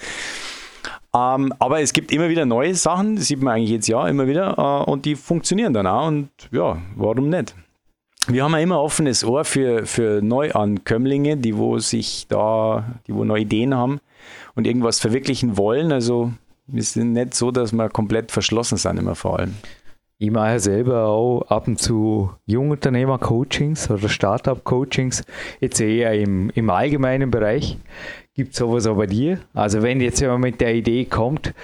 Ähm, 1.13 1.53
aber 1.59 1.81
es 1.81 1.91
gibt 1.91 2.11
immer 2.11 2.29
wieder 2.29 2.45
neue 2.45 2.73
Sachen, 2.73 3.17
das 3.17 3.27
sieht 3.27 3.41
man 3.41 3.55
eigentlich 3.55 3.71
jetzt 3.71 3.87
ja 3.87 4.07
immer 4.07 4.27
wieder 4.27 4.57
äh, 4.57 4.89
und 4.89 5.05
die 5.05 5.15
funktionieren 5.15 5.73
dann 5.73 5.85
auch 5.85 6.07
und 6.07 6.29
ja, 6.51 6.77
warum 6.95 7.29
nicht? 7.29 7.53
Wir 8.27 8.43
haben 8.43 8.53
ja 8.53 8.59
immer 8.59 8.81
offenes 8.81 9.23
Ohr 9.23 9.45
für, 9.45 9.85
für 9.85 10.21
Neuankömmlinge, 10.21 11.37
die 11.37 11.57
wo 11.57 11.79
sich 11.79 12.27
da, 12.27 12.85
die 13.07 13.15
wo 13.15 13.23
neue 13.23 13.41
Ideen 13.41 13.75
haben 13.75 13.99
und 14.55 14.67
irgendwas 14.67 14.99
verwirklichen 14.99 15.57
wollen. 15.57 15.91
Also 15.91 16.31
wir 16.67 16.83
sind 16.83 17.13
nicht 17.13 17.33
so, 17.33 17.51
dass 17.51 17.73
wir 17.73 17.89
komplett 17.89 18.31
verschlossen 18.31 18.77
sind 18.77 18.97
immer 18.97 19.15
vor 19.15 19.39
allem. 19.39 19.55
Ich 20.19 20.29
mache 20.29 20.59
selber 20.59 21.07
auch 21.07 21.41
ab 21.49 21.67
und 21.67 21.79
zu 21.79 22.29
Jungunternehmer-Coachings 22.45 23.89
oder 23.89 24.07
Startup-Coachings, 24.07 25.23
jetzt 25.59 25.81
eher 25.81 26.13
im, 26.13 26.51
im 26.51 26.69
allgemeinen 26.69 27.31
Bereich. 27.31 27.79
Gibt 28.35 28.51
es 28.51 28.59
sowas 28.59 28.85
auch 28.85 28.97
bei 28.97 29.07
dir? 29.07 29.39
Also 29.55 29.81
wenn 29.81 29.99
jetzt 29.99 30.19
jemand 30.19 30.41
mit 30.41 30.61
der 30.61 30.75
Idee 30.75 31.05
kommt, 31.05 31.55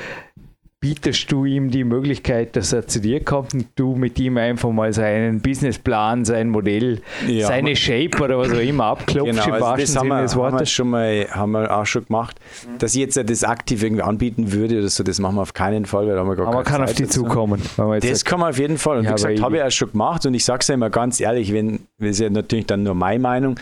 bietest 0.80 1.32
du 1.32 1.46
ihm 1.46 1.72
die 1.72 1.84
Möglichkeit, 1.84 2.56
dass 2.56 2.72
er 2.72 2.86
zu 2.86 3.02
dir 3.02 3.24
kommt 3.24 3.56
und 3.56 3.68
du 3.76 3.96
mit 3.96 4.20
ihm 4.20 4.38
einfach 4.38 4.72
mal 4.72 4.94
seinen 4.94 5.42
Businessplan, 5.42 6.24
sein 6.24 6.50
Modell, 6.50 7.02
ja, 7.28 7.48
seine 7.48 7.76
Shape 7.76 8.24
oder 8.24 8.38
was 8.38 8.52
auch 8.52 8.60
immer 8.60 8.86
abklopfst. 8.86 9.44
Genau, 9.44 9.56
also 9.56 9.76
das 9.76 9.96
haben 9.96 10.10
wir, 10.10 10.16
haben 10.16 10.60
wir, 10.60 10.66
schon 10.68 10.90
mal, 10.90 11.28
haben 11.32 11.52
wir 11.54 11.76
auch 11.76 11.86
schon 11.86 12.06
gemacht. 12.06 12.40
Dass 12.78 12.94
ich 12.94 13.02
jetzt 13.02 13.18
das 13.18 13.44
aktiv 13.44 13.82
irgendwie 13.82 14.04
anbieten 14.04 14.52
würde 14.52 14.78
oder 14.78 14.90
so, 14.90 15.04
das 15.04 15.20
machen 15.20 15.36
wir 15.36 15.42
auf 15.42 15.54
keinen 15.54 15.86
Fall, 15.86 16.06
weil 16.06 16.13
da 16.13 16.20
haben 16.20 16.30
wir 16.30 16.36
gar 16.36 16.48
Aber 16.48 16.58
man 16.58 16.63
kann 16.63 16.82
Zeit 16.82 16.90
auf 16.90 16.96
die 16.96 17.08
zukommen. 17.08 17.60
Das 17.76 17.78
sagt, 18.04 18.26
kann 18.26 18.40
man 18.40 18.52
auf 18.52 18.60
jeden 18.60 18.78
Fall. 18.78 19.00
Und 19.00 19.08
wie 19.08 19.12
gesagt, 19.12 19.42
habe 19.42 19.58
ich 19.58 19.63
auch 19.63 19.72
schon 19.72 19.92
gemacht 19.92 20.28
und 20.28 20.36
ich 20.36 20.46
sage 20.46 20.60
es 20.62 20.68
ja 20.68 20.76
immer 20.76 20.92
ganz 20.92 21.20
ehrlich, 21.20 21.54
wenn, 21.54 21.88
das 21.98 22.12
ist 22.12 22.20
ja 22.20 22.30
natürlich 22.30 22.68
dann 22.68 22.84
nur 22.84 22.94
meine 22.94 23.20
Meinung, 23.20 23.60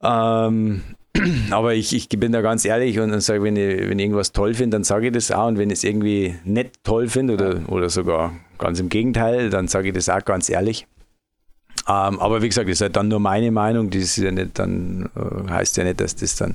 ähm, 0.00 0.82
aber 1.50 1.74
ich, 1.74 1.94
ich 1.94 2.08
bin 2.08 2.32
da 2.32 2.40
ganz 2.40 2.64
ehrlich 2.64 2.98
und, 2.98 3.18
sage, 3.20 3.42
wenn 3.42 3.56
ich, 3.56 3.88
wenn 3.88 3.98
ich 3.98 4.04
irgendwas 4.04 4.32
toll 4.32 4.54
finde, 4.54 4.76
dann 4.76 4.84
sage 4.84 5.06
ich 5.06 5.12
das 5.12 5.30
auch. 5.30 5.46
Und 5.46 5.58
wenn 5.58 5.70
ich 5.70 5.78
es 5.78 5.84
irgendwie 5.84 6.34
nicht 6.44 6.82
toll 6.82 7.08
finde 7.08 7.34
oder, 7.34 7.60
oder 7.68 7.88
sogar 7.88 8.32
ganz 8.58 8.80
im 8.80 8.88
Gegenteil, 8.88 9.50
dann 9.50 9.68
sage 9.68 9.88
ich 9.88 9.94
das 9.94 10.08
auch 10.08 10.24
ganz 10.24 10.48
ehrlich. 10.48 10.86
Ähm, 11.86 12.18
aber 12.18 12.42
wie 12.42 12.48
gesagt, 12.48 12.68
das 12.68 12.78
ist 12.78 12.80
halt 12.80 12.96
dann 12.96 13.08
nur 13.08 13.20
meine 13.20 13.50
Meinung. 13.50 13.90
Das 13.90 14.02
ist 14.02 14.16
ja 14.16 14.30
nicht, 14.30 14.58
dann 14.58 15.10
äh, 15.14 15.50
heißt 15.50 15.76
ja 15.76 15.84
nicht, 15.84 16.00
dass 16.00 16.16
das 16.16 16.36
dann 16.36 16.54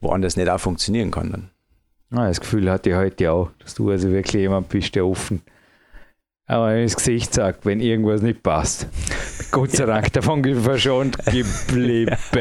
woanders 0.00 0.36
nicht 0.36 0.48
auch 0.48 0.60
funktionieren 0.60 1.10
kann. 1.10 1.30
Dann. 1.30 1.50
Ah, 2.18 2.28
das 2.28 2.40
Gefühl 2.40 2.70
hatte 2.70 2.90
ich 2.90 2.96
heute 2.96 3.32
auch, 3.32 3.50
dass 3.58 3.74
du 3.74 3.90
also 3.90 4.10
wirklich 4.10 4.40
jemand 4.40 4.68
bist, 4.68 4.94
der 4.94 5.06
offen 5.06 5.42
aber 6.50 6.74
ins 6.74 6.96
Gesicht 6.96 7.32
sagt, 7.32 7.64
wenn 7.64 7.80
irgendwas 7.80 8.22
nicht 8.22 8.42
passt. 8.42 8.88
Gott 9.52 9.70
sei 9.70 9.86
Dank 9.86 10.12
davon 10.12 10.42
verschont 10.62 11.16
geblieben. 11.26 12.16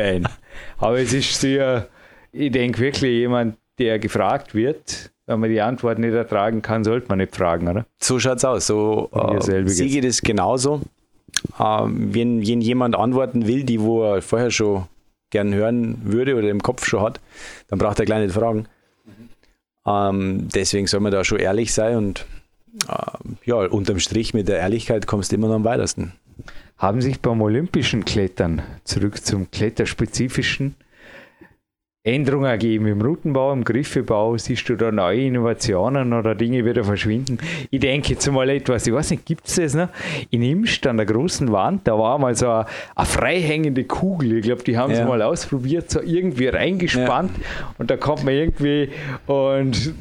Aber 0.79 0.99
es 0.99 1.13
ist 1.13 1.39
sehr, 1.39 1.87
ich 2.31 2.51
denke 2.51 2.79
wirklich, 2.79 3.11
jemand, 3.11 3.57
der 3.77 3.99
gefragt 3.99 4.55
wird, 4.55 5.11
wenn 5.25 5.39
man 5.39 5.49
die 5.49 5.61
Antwort 5.61 5.99
nicht 5.99 6.13
ertragen 6.13 6.61
kann, 6.61 6.83
sollte 6.83 7.07
man 7.07 7.19
nicht 7.19 7.35
fragen, 7.35 7.67
oder? 7.67 7.85
So 7.99 8.19
schaut 8.19 8.37
es 8.37 8.45
aus. 8.45 8.67
So 8.67 9.09
äh, 9.13 9.67
sehe 9.67 10.01
das 10.01 10.21
genauso. 10.21 10.81
Äh, 11.59 11.83
wenn, 11.85 12.45
wenn 12.45 12.61
jemand 12.61 12.95
antworten 12.95 13.45
will, 13.47 13.63
die 13.63 13.79
wo 13.79 14.03
er 14.03 14.21
vorher 14.21 14.51
schon 14.51 14.85
gern 15.29 15.53
hören 15.53 15.99
würde 16.03 16.35
oder 16.35 16.49
im 16.49 16.61
Kopf 16.61 16.85
schon 16.85 17.01
hat, 17.01 17.19
dann 17.67 17.77
braucht 17.77 17.99
er 17.99 18.05
gleich 18.05 18.23
nicht 18.23 18.33
fragen. 18.33 18.67
Mhm. 19.05 19.29
Ähm, 19.85 20.47
deswegen 20.53 20.87
soll 20.87 21.01
man 21.01 21.11
da 21.11 21.23
schon 21.23 21.39
ehrlich 21.39 21.73
sein 21.73 21.95
und 21.97 22.25
äh, 22.87 22.95
ja, 23.45 23.55
unterm 23.55 23.99
Strich 23.99 24.33
mit 24.33 24.47
der 24.47 24.57
Ehrlichkeit 24.57 25.05
kommst 25.07 25.31
du 25.31 25.35
immer 25.35 25.47
noch 25.47 25.55
am 25.55 25.63
weitesten. 25.63 26.13
Haben 26.77 27.01
sich 27.01 27.19
beim 27.19 27.41
olympischen 27.41 28.05
Klettern, 28.05 28.61
zurück 28.83 29.25
zum 29.25 29.51
Kletterspezifischen, 29.51 30.75
Änderungen 32.13 32.45
ergeben 32.45 32.87
im 32.87 33.01
Routenbau, 33.01 33.53
im 33.53 33.63
Griffebau? 33.63 34.37
Siehst 34.37 34.67
du 34.69 34.75
da 34.75 34.91
neue 34.91 35.21
Innovationen 35.21 36.13
oder 36.13 36.35
Dinge 36.35 36.65
wieder 36.65 36.83
verschwinden? 36.83 37.37
Ich 37.69 37.79
denke 37.79 38.09
jetzt 38.09 38.29
mal 38.31 38.49
etwas, 38.49 38.87
ich 38.87 38.93
weiß 38.93 39.11
nicht, 39.11 39.25
gibt 39.25 39.47
es 39.47 39.55
das 39.55 39.73
noch? 39.73 39.89
In 40.29 40.41
Imst 40.41 40.85
an 40.87 40.97
der 40.97 41.05
großen 41.05 41.51
Wand, 41.51 41.87
da 41.87 41.97
war 41.97 42.17
mal 42.17 42.35
so 42.35 42.49
eine, 42.49 42.65
eine 42.95 43.05
freihängende 43.05 43.83
Kugel. 43.83 44.37
Ich 44.37 44.43
glaube, 44.43 44.63
die 44.63 44.77
haben 44.77 44.91
ja. 44.91 45.01
es 45.01 45.07
mal 45.07 45.21
ausprobiert, 45.21 45.89
so 45.91 46.01
irgendwie 46.01 46.47
reingespannt 46.47 47.31
ja. 47.37 47.73
und 47.77 47.89
da 47.89 47.97
kommt 47.97 48.23
man 48.23 48.33
irgendwie 48.33 48.89
und 49.27 49.93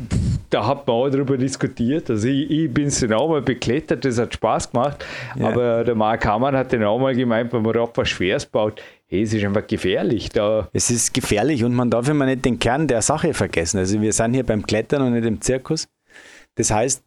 da 0.50 0.66
hat 0.66 0.86
man 0.86 0.96
auch 0.96 1.08
darüber 1.08 1.36
diskutiert. 1.36 2.10
Also 2.10 2.28
ich, 2.28 2.50
ich 2.50 2.72
bin 2.72 2.86
es 2.86 3.00
dann 3.00 3.12
auch 3.12 3.28
mal 3.28 3.42
beklettert, 3.42 4.04
das 4.04 4.18
hat 4.18 4.34
Spaß 4.34 4.72
gemacht, 4.72 5.04
ja. 5.38 5.48
aber 5.48 5.84
der 5.84 5.94
Mark 5.94 6.24
Hamann 6.26 6.56
hat 6.56 6.72
dann 6.72 6.84
auch 6.84 6.98
mal 6.98 7.14
gemeint, 7.14 7.52
wenn 7.52 7.62
man 7.62 7.72
da 7.72 7.88
was 7.94 8.08
Schweres 8.08 8.46
baut, 8.46 8.82
hey, 9.08 9.22
es 9.22 9.32
ist 9.32 9.44
einfach 9.44 9.66
gefährlich. 9.66 10.28
Da 10.28 10.68
es 10.72 10.90
ist 10.90 11.14
gefährlich 11.14 11.64
und 11.64 11.74
man 11.74 11.90
darf 11.90 12.08
immer 12.08 12.26
nicht 12.26 12.44
den 12.44 12.58
Kern 12.58 12.86
der 12.86 13.02
Sache 13.02 13.34
vergessen. 13.34 13.78
Also 13.78 14.00
wir 14.00 14.12
sind 14.12 14.34
hier 14.34 14.44
beim 14.44 14.64
Klettern 14.64 15.02
und 15.02 15.14
nicht 15.14 15.26
im 15.26 15.40
Zirkus. 15.40 15.88
Das 16.54 16.70
heißt, 16.70 17.02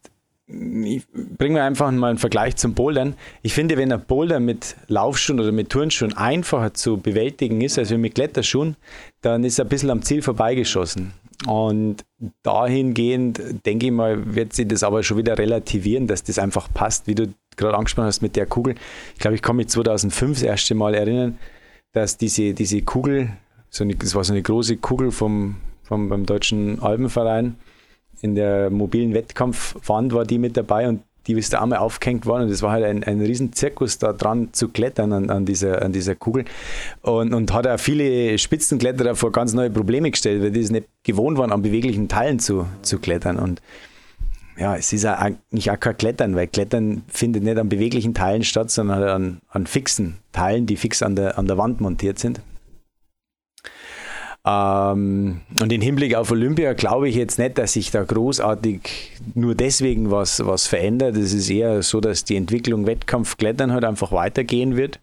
ich 0.48 1.06
bringe 1.38 1.54
mir 1.54 1.62
einfach 1.62 1.90
mal 1.92 2.10
einen 2.10 2.18
Vergleich 2.18 2.56
zum 2.56 2.74
Bouldern. 2.74 3.14
Ich 3.42 3.54
finde, 3.54 3.76
wenn 3.76 3.92
ein 3.92 4.04
Boulder 4.04 4.40
mit 4.40 4.76
Laufschuhen 4.88 5.40
oder 5.40 5.52
mit 5.52 5.70
Turnschuhen 5.70 6.16
einfacher 6.16 6.74
zu 6.74 6.98
bewältigen 6.98 7.60
ist 7.60 7.78
als 7.78 7.90
mit 7.90 8.14
Kletterschuhen, 8.14 8.76
dann 9.20 9.44
ist 9.44 9.58
er 9.58 9.64
ein 9.64 9.68
bisschen 9.68 9.90
am 9.90 10.02
Ziel 10.02 10.20
vorbeigeschossen. 10.20 11.12
Und 11.46 12.04
dahingehend, 12.42 13.64
denke 13.66 13.86
ich 13.86 13.92
mal, 13.92 14.34
wird 14.34 14.52
sich 14.52 14.68
das 14.68 14.82
aber 14.82 15.02
schon 15.02 15.16
wieder 15.16 15.38
relativieren, 15.38 16.06
dass 16.06 16.22
das 16.22 16.38
einfach 16.38 16.68
passt, 16.72 17.06
wie 17.06 17.14
du 17.14 17.32
gerade 17.56 17.76
angesprochen 17.76 18.06
hast 18.06 18.22
mit 18.22 18.36
der 18.36 18.46
Kugel. 18.46 18.74
Ich 19.14 19.20
glaube, 19.20 19.34
ich 19.34 19.42
kann 19.42 19.56
mich 19.56 19.68
2005 19.68 20.38
das 20.38 20.42
erste 20.42 20.74
Mal 20.74 20.94
erinnern, 20.94 21.38
dass 21.92 22.16
diese, 22.16 22.54
diese 22.54 22.82
Kugel, 22.82 23.30
so 23.70 23.84
eine, 23.84 23.94
das 23.94 24.14
war 24.14 24.24
so 24.24 24.32
eine 24.32 24.42
große 24.42 24.78
Kugel 24.78 25.10
vom, 25.10 25.56
vom 25.82 26.08
beim 26.08 26.26
Deutschen 26.26 26.80
Alpenverein, 26.80 27.56
in 28.20 28.34
der 28.34 28.70
mobilen 28.70 29.14
Wettkampfwand 29.14 30.12
war 30.12 30.24
die 30.24 30.38
mit 30.38 30.56
dabei 30.56 30.88
und 30.88 31.02
die 31.26 31.34
ist 31.34 31.52
da 31.52 31.62
einmal 31.62 31.78
aufgehängt 31.78 32.26
worden 32.26 32.44
und 32.44 32.50
es 32.50 32.62
war 32.62 32.72
halt 32.72 32.84
ein, 32.84 33.04
ein 33.04 33.20
riesen 33.20 33.52
Zirkus 33.52 33.98
da 33.98 34.12
dran 34.12 34.48
zu 34.52 34.68
klettern 34.68 35.12
an, 35.12 35.30
an, 35.30 35.46
dieser, 35.46 35.82
an 35.82 35.92
dieser 35.92 36.14
Kugel 36.16 36.44
und, 37.02 37.32
und 37.32 37.52
hat 37.52 37.66
auch 37.66 37.78
viele 37.78 38.36
Spitzenkletterer 38.38 39.14
vor 39.14 39.30
ganz 39.30 39.52
neue 39.52 39.70
Probleme 39.70 40.10
gestellt, 40.10 40.42
weil 40.42 40.50
die 40.50 40.60
es 40.60 40.70
nicht 40.70 40.88
gewohnt 41.04 41.38
waren, 41.38 41.52
an 41.52 41.62
beweglichen 41.62 42.08
Teilen 42.08 42.38
zu, 42.40 42.66
zu 42.82 42.98
klettern 42.98 43.38
und 43.38 43.62
ja, 44.56 44.76
es 44.76 44.92
ist 44.92 45.04
eigentlich 45.04 45.70
auch 45.70 45.80
kein 45.80 45.96
Klettern, 45.96 46.36
weil 46.36 46.46
Klettern 46.46 47.02
findet 47.08 47.42
nicht 47.42 47.58
an 47.58 47.68
beweglichen 47.68 48.14
Teilen 48.14 48.44
statt, 48.44 48.70
sondern 48.70 49.02
an, 49.02 49.40
an 49.48 49.66
fixen 49.66 50.18
Teilen, 50.32 50.66
die 50.66 50.76
fix 50.76 51.02
an 51.02 51.16
der, 51.16 51.38
an 51.38 51.46
der 51.46 51.58
Wand 51.58 51.80
montiert 51.80 52.18
sind. 52.18 52.40
Ähm, 54.44 55.40
und 55.60 55.72
im 55.72 55.80
Hinblick 55.80 56.16
auf 56.16 56.30
Olympia 56.32 56.72
glaube 56.72 57.08
ich 57.08 57.14
jetzt 57.14 57.38
nicht, 57.38 57.58
dass 57.58 57.74
sich 57.74 57.92
da 57.92 58.02
großartig 58.02 58.80
nur 59.34 59.54
deswegen 59.54 60.10
was, 60.10 60.44
was 60.44 60.66
verändert. 60.66 61.16
Es 61.16 61.32
ist 61.32 61.48
eher 61.48 61.82
so, 61.82 62.00
dass 62.00 62.24
die 62.24 62.36
Entwicklung 62.36 62.86
Wettkampfklettern 62.86 63.72
halt 63.72 63.84
einfach 63.84 64.10
weitergehen 64.10 64.76
wird. 64.76 64.98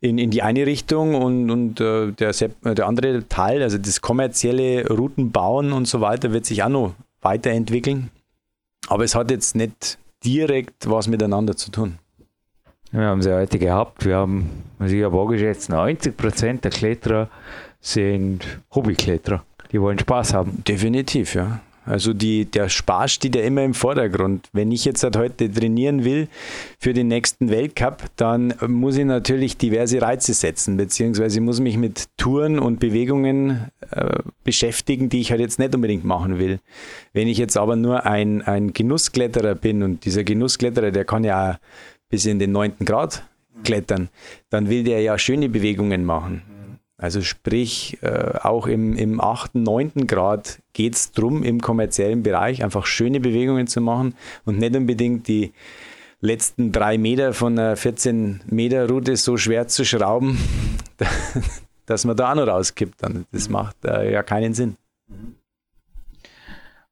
In, 0.00 0.18
in 0.18 0.30
die 0.30 0.42
eine 0.42 0.66
Richtung 0.66 1.14
und, 1.14 1.50
und 1.50 1.80
äh, 1.80 2.12
der, 2.12 2.32
der 2.32 2.86
andere 2.86 3.26
Teil, 3.28 3.62
also 3.62 3.78
das 3.78 4.00
kommerzielle 4.02 4.86
Routenbauen 4.88 5.72
und 5.72 5.86
so 5.86 6.00
weiter, 6.00 6.32
wird 6.32 6.44
sich 6.44 6.62
auch 6.62 6.68
noch 6.68 6.94
weiterentwickeln. 7.22 8.10
Aber 8.88 9.04
es 9.04 9.14
hat 9.14 9.30
jetzt 9.30 9.56
nicht 9.56 9.98
direkt 10.24 10.88
was 10.88 11.08
miteinander 11.08 11.56
zu 11.56 11.70
tun. 11.70 11.98
Wir 12.90 13.06
haben 13.06 13.22
sie 13.22 13.34
heute 13.34 13.58
gehabt. 13.58 14.04
Wir 14.04 14.16
haben, 14.16 14.64
also 14.78 14.94
ich 14.94 15.02
habe 15.02 15.26
geschätzt, 15.26 15.68
90 15.68 16.16
Prozent 16.16 16.64
der 16.64 16.70
Kletterer 16.70 17.28
sind 17.80 18.60
Hobbykletterer. 18.74 19.44
Die 19.72 19.80
wollen 19.80 19.98
Spaß 19.98 20.34
haben. 20.34 20.62
Definitiv, 20.66 21.34
ja. 21.34 21.60
Also 21.86 22.14
die, 22.14 22.46
der 22.46 22.68
Spaß 22.68 23.12
steht 23.12 23.36
ja 23.36 23.42
immer 23.42 23.62
im 23.62 23.74
Vordergrund. 23.74 24.48
Wenn 24.52 24.72
ich 24.72 24.84
jetzt 24.84 25.04
halt 25.04 25.16
heute 25.16 25.52
trainieren 25.52 26.04
will 26.04 26.28
für 26.78 26.94
den 26.94 27.08
nächsten 27.08 27.50
Weltcup, 27.50 28.04
dann 28.16 28.54
muss 28.66 28.96
ich 28.96 29.04
natürlich 29.04 29.56
diverse 29.56 30.00
Reize 30.00 30.32
setzen, 30.32 30.76
beziehungsweise 30.76 31.40
muss 31.40 31.60
mich 31.60 31.76
mit 31.76 32.06
Touren 32.16 32.58
und 32.58 32.80
Bewegungen 32.80 33.70
äh, 33.90 34.18
beschäftigen, 34.44 35.10
die 35.10 35.20
ich 35.20 35.30
halt 35.30 35.40
jetzt 35.40 35.58
nicht 35.58 35.74
unbedingt 35.74 36.04
machen 36.04 36.38
will. 36.38 36.58
Wenn 37.12 37.28
ich 37.28 37.38
jetzt 37.38 37.56
aber 37.56 37.76
nur 37.76 38.06
ein, 38.06 38.40
ein 38.42 38.72
Genusskletterer 38.72 39.54
bin 39.54 39.82
und 39.82 40.04
dieser 40.04 40.24
Genusskletterer, 40.24 40.90
der 40.90 41.04
kann 41.04 41.24
ja 41.24 41.52
auch 41.52 41.56
bis 42.08 42.24
in 42.24 42.38
den 42.38 42.52
neunten 42.52 42.84
Grad 42.84 43.24
klettern, 43.62 44.08
dann 44.50 44.68
will 44.68 44.84
der 44.84 45.00
ja 45.00 45.18
schöne 45.18 45.48
Bewegungen 45.48 46.04
machen. 46.04 46.42
Also 46.96 47.22
sprich, 47.22 47.98
äh, 48.02 48.38
auch 48.42 48.66
im, 48.66 48.96
im 48.96 49.20
8., 49.20 49.56
9. 49.56 50.06
Grad 50.06 50.60
geht 50.72 50.94
es 50.94 51.10
darum, 51.10 51.42
im 51.42 51.60
kommerziellen 51.60 52.22
Bereich 52.22 52.62
einfach 52.62 52.86
schöne 52.86 53.18
Bewegungen 53.18 53.66
zu 53.66 53.80
machen 53.80 54.14
und 54.44 54.58
nicht 54.58 54.76
unbedingt 54.76 55.26
die 55.26 55.52
letzten 56.20 56.70
drei 56.70 56.96
Meter 56.96 57.34
von 57.34 57.58
einer 57.58 57.76
14 57.76 58.42
Meter 58.46 58.88
Route 58.88 59.16
so 59.16 59.36
schwer 59.36 59.66
zu 59.66 59.84
schrauben, 59.84 60.38
dass 61.86 62.04
man 62.04 62.16
da 62.16 62.30
auch 62.30 62.36
noch 62.36 62.46
rauskippt. 62.46 63.02
Dann. 63.02 63.26
Das 63.32 63.48
macht 63.48 63.84
äh, 63.84 64.12
ja 64.12 64.22
keinen 64.22 64.54
Sinn. 64.54 64.76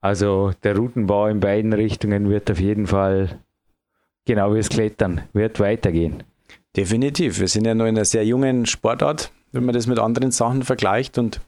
Also 0.01 0.51
der 0.65 0.77
Routenbau 0.77 1.29
in 1.29 1.39
beiden 1.39 1.73
Richtungen 1.73 2.29
wird 2.29 2.51
auf 2.51 2.59
jeden 2.59 2.89
Fall, 2.89 3.39
genau 4.27 4.53
wie 4.53 4.59
das 4.59 4.69
Klettern, 4.69 5.23
wird 5.33 5.61
weitergehen. 5.61 6.25
Definitiv. 6.77 7.39
Wir 7.39 7.47
sind 7.47 7.67
ja 7.67 7.75
noch 7.75 7.85
in 7.85 7.97
einer 7.97 8.05
sehr 8.05 8.27
jungen 8.27 8.67
Sportart 8.67 9.31
wenn 9.53 9.65
man 9.65 9.75
das 9.75 9.87
mit 9.87 9.99
anderen 9.99 10.31
Sachen 10.31 10.63
vergleicht. 10.63 11.19
Und 11.19 11.41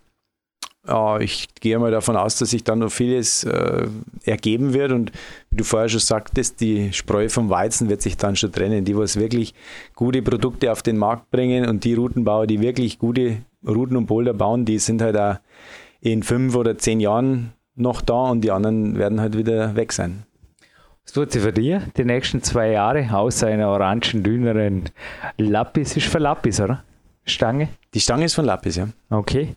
äh, 0.86 1.24
ich 1.24 1.48
gehe 1.60 1.78
mal 1.78 1.90
davon 1.90 2.16
aus, 2.16 2.36
dass 2.38 2.50
sich 2.50 2.64
da 2.64 2.76
noch 2.76 2.90
vieles 2.90 3.44
äh, 3.44 3.86
ergeben 4.24 4.74
wird. 4.74 4.92
Und 4.92 5.12
wie 5.50 5.56
du 5.56 5.64
vorher 5.64 5.88
schon 5.88 6.00
sagtest, 6.00 6.60
die 6.60 6.92
Spreu 6.92 7.28
vom 7.28 7.50
Weizen 7.50 7.88
wird 7.88 8.02
sich 8.02 8.16
dann 8.16 8.36
schon 8.36 8.52
trennen. 8.52 8.84
Die, 8.84 8.96
was 8.96 9.18
wirklich 9.18 9.54
gute 9.94 10.22
Produkte 10.22 10.70
auf 10.70 10.82
den 10.82 10.98
Markt 10.98 11.30
bringen 11.30 11.66
und 11.68 11.84
die 11.84 11.94
Routenbauer, 11.94 12.46
die 12.46 12.60
wirklich 12.60 12.98
gute 12.98 13.38
Routen 13.66 13.96
und 13.96 14.06
Boulder 14.06 14.34
bauen, 14.34 14.64
die 14.64 14.78
sind 14.78 15.00
halt 15.02 15.16
auch 15.16 15.36
in 16.00 16.22
fünf 16.22 16.54
oder 16.54 16.76
zehn 16.76 17.00
Jahren 17.00 17.52
noch 17.76 18.02
da 18.02 18.30
und 18.30 18.42
die 18.42 18.50
anderen 18.50 18.98
werden 18.98 19.20
halt 19.20 19.36
wieder 19.36 19.74
weg 19.74 19.92
sein. 19.92 20.24
Was 21.04 21.12
tut 21.12 21.32
sie 21.32 21.40
für 21.40 21.52
dich 21.52 21.80
die 21.96 22.04
nächsten 22.04 22.42
zwei 22.42 22.70
Jahre, 22.70 23.08
außer 23.12 23.46
einer 23.46 23.68
orangen, 23.68 24.22
dünneren 24.22 24.84
Lapis? 25.36 25.96
Ist 25.96 26.06
für 26.06 26.18
Lapis, 26.18 26.60
oder? 26.60 26.84
Stange? 27.24 27.68
Die 27.92 28.00
Stange 28.00 28.24
ist 28.26 28.34
von 28.34 28.44
Lapis, 28.44 28.76
ja. 28.76 28.88
Okay. 29.10 29.54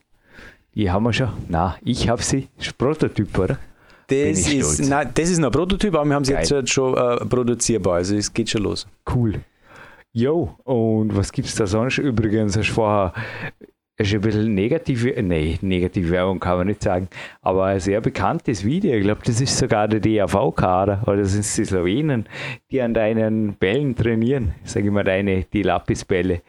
Die 0.74 0.90
haben 0.90 1.04
wir 1.04 1.12
schon. 1.12 1.30
Na, 1.48 1.76
ich 1.82 2.08
habe 2.08 2.22
sie. 2.22 2.48
Das 2.56 2.68
ist 2.68 2.78
Prototyp, 2.78 3.38
oder? 3.38 3.58
Das 4.06 4.48
ist, 4.48 4.88
nein, 4.88 5.10
das 5.12 5.28
ist 5.28 5.38
noch 5.38 5.48
ein 5.48 5.52
Prototyp, 5.52 5.94
aber 5.94 6.06
wir 6.06 6.14
haben 6.14 6.24
sie 6.24 6.32
Geil. 6.32 6.46
jetzt 6.48 6.70
schon 6.70 6.96
äh, 6.96 7.24
produzierbar. 7.26 7.96
Also 7.96 8.16
es 8.16 8.32
geht 8.32 8.48
schon 8.48 8.62
los. 8.62 8.86
Cool. 9.14 9.40
Jo, 10.12 10.54
und 10.64 11.14
was 11.14 11.30
gibt 11.30 11.48
es 11.48 11.54
da 11.54 11.66
sonst? 11.66 11.98
Übrigens, 11.98 12.56
hast 12.56 12.70
du 12.70 12.72
vorher 12.72 13.12
ist 13.98 14.14
ein 14.14 14.20
bisschen 14.20 14.54
negative, 14.54 15.20
nee, 15.22 15.58
negative 15.60 16.10
Werbung 16.10 16.38
kann 16.38 16.58
man 16.58 16.68
nicht 16.68 16.82
sagen, 16.82 17.08
aber 17.42 17.64
ein 17.64 17.80
sehr 17.80 18.00
bekanntes 18.00 18.64
Video. 18.64 18.94
Ich 18.94 19.02
glaube, 19.02 19.22
das 19.24 19.40
ist 19.40 19.58
sogar 19.58 19.88
der 19.88 19.98
DAV-Kader 19.98 21.02
oder 21.06 21.16
das 21.16 21.32
sind 21.32 21.44
die 21.56 21.64
Slowenen, 21.64 22.28
die 22.70 22.80
an 22.80 22.94
deinen 22.94 23.54
Bällen 23.54 23.96
trainieren. 23.96 24.54
Sage 24.62 24.86
ich 24.86 24.92
mal, 24.92 25.02
deine, 25.02 25.44
die 25.52 25.62
Lapisbälle. 25.64 26.42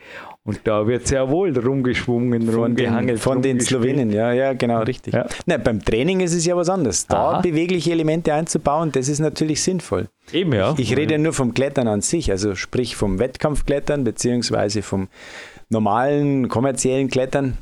Und 0.46 0.62
da 0.64 0.88
wird 0.88 1.06
sehr 1.06 1.30
wohl 1.30 1.56
rumgeschwungen, 1.58 2.44
von 2.44 2.56
rumgehangelt. 2.56 3.18
Den, 3.18 3.22
von 3.22 3.42
den 3.42 3.60
Slowenen, 3.60 4.10
ja, 4.12 4.32
ja, 4.32 4.54
genau, 4.54 4.82
richtig. 4.82 5.14
Ja. 5.14 5.28
Na, 5.46 5.58
beim 5.58 5.84
Training 5.84 6.22
ist 6.22 6.34
es 6.34 6.46
ja 6.46 6.56
was 6.56 6.70
anderes. 6.70 7.06
Da 7.08 7.32
Aha. 7.32 7.42
bewegliche 7.42 7.92
Elemente 7.92 8.34
einzubauen, 8.34 8.92
das 8.92 9.10
ist 9.10 9.20
natürlich 9.20 9.62
sinnvoll. 9.62 10.08
Eben, 10.32 10.54
ja. 10.54 10.74
Ich, 10.74 10.92
ich 10.92 10.98
rede 10.98 11.14
ja 11.14 11.18
nur 11.20 11.34
vom 11.34 11.54
Klettern 11.54 11.88
an 11.88 12.02
sich, 12.02 12.32
also 12.32 12.56
sprich 12.56 12.96
vom 12.96 13.20
Wettkampfklettern 13.20 14.04
beziehungsweise 14.04 14.82
vom 14.82 15.10
normalen 15.70 16.48
kommerziellen 16.48 17.10
Klettern. 17.10 17.58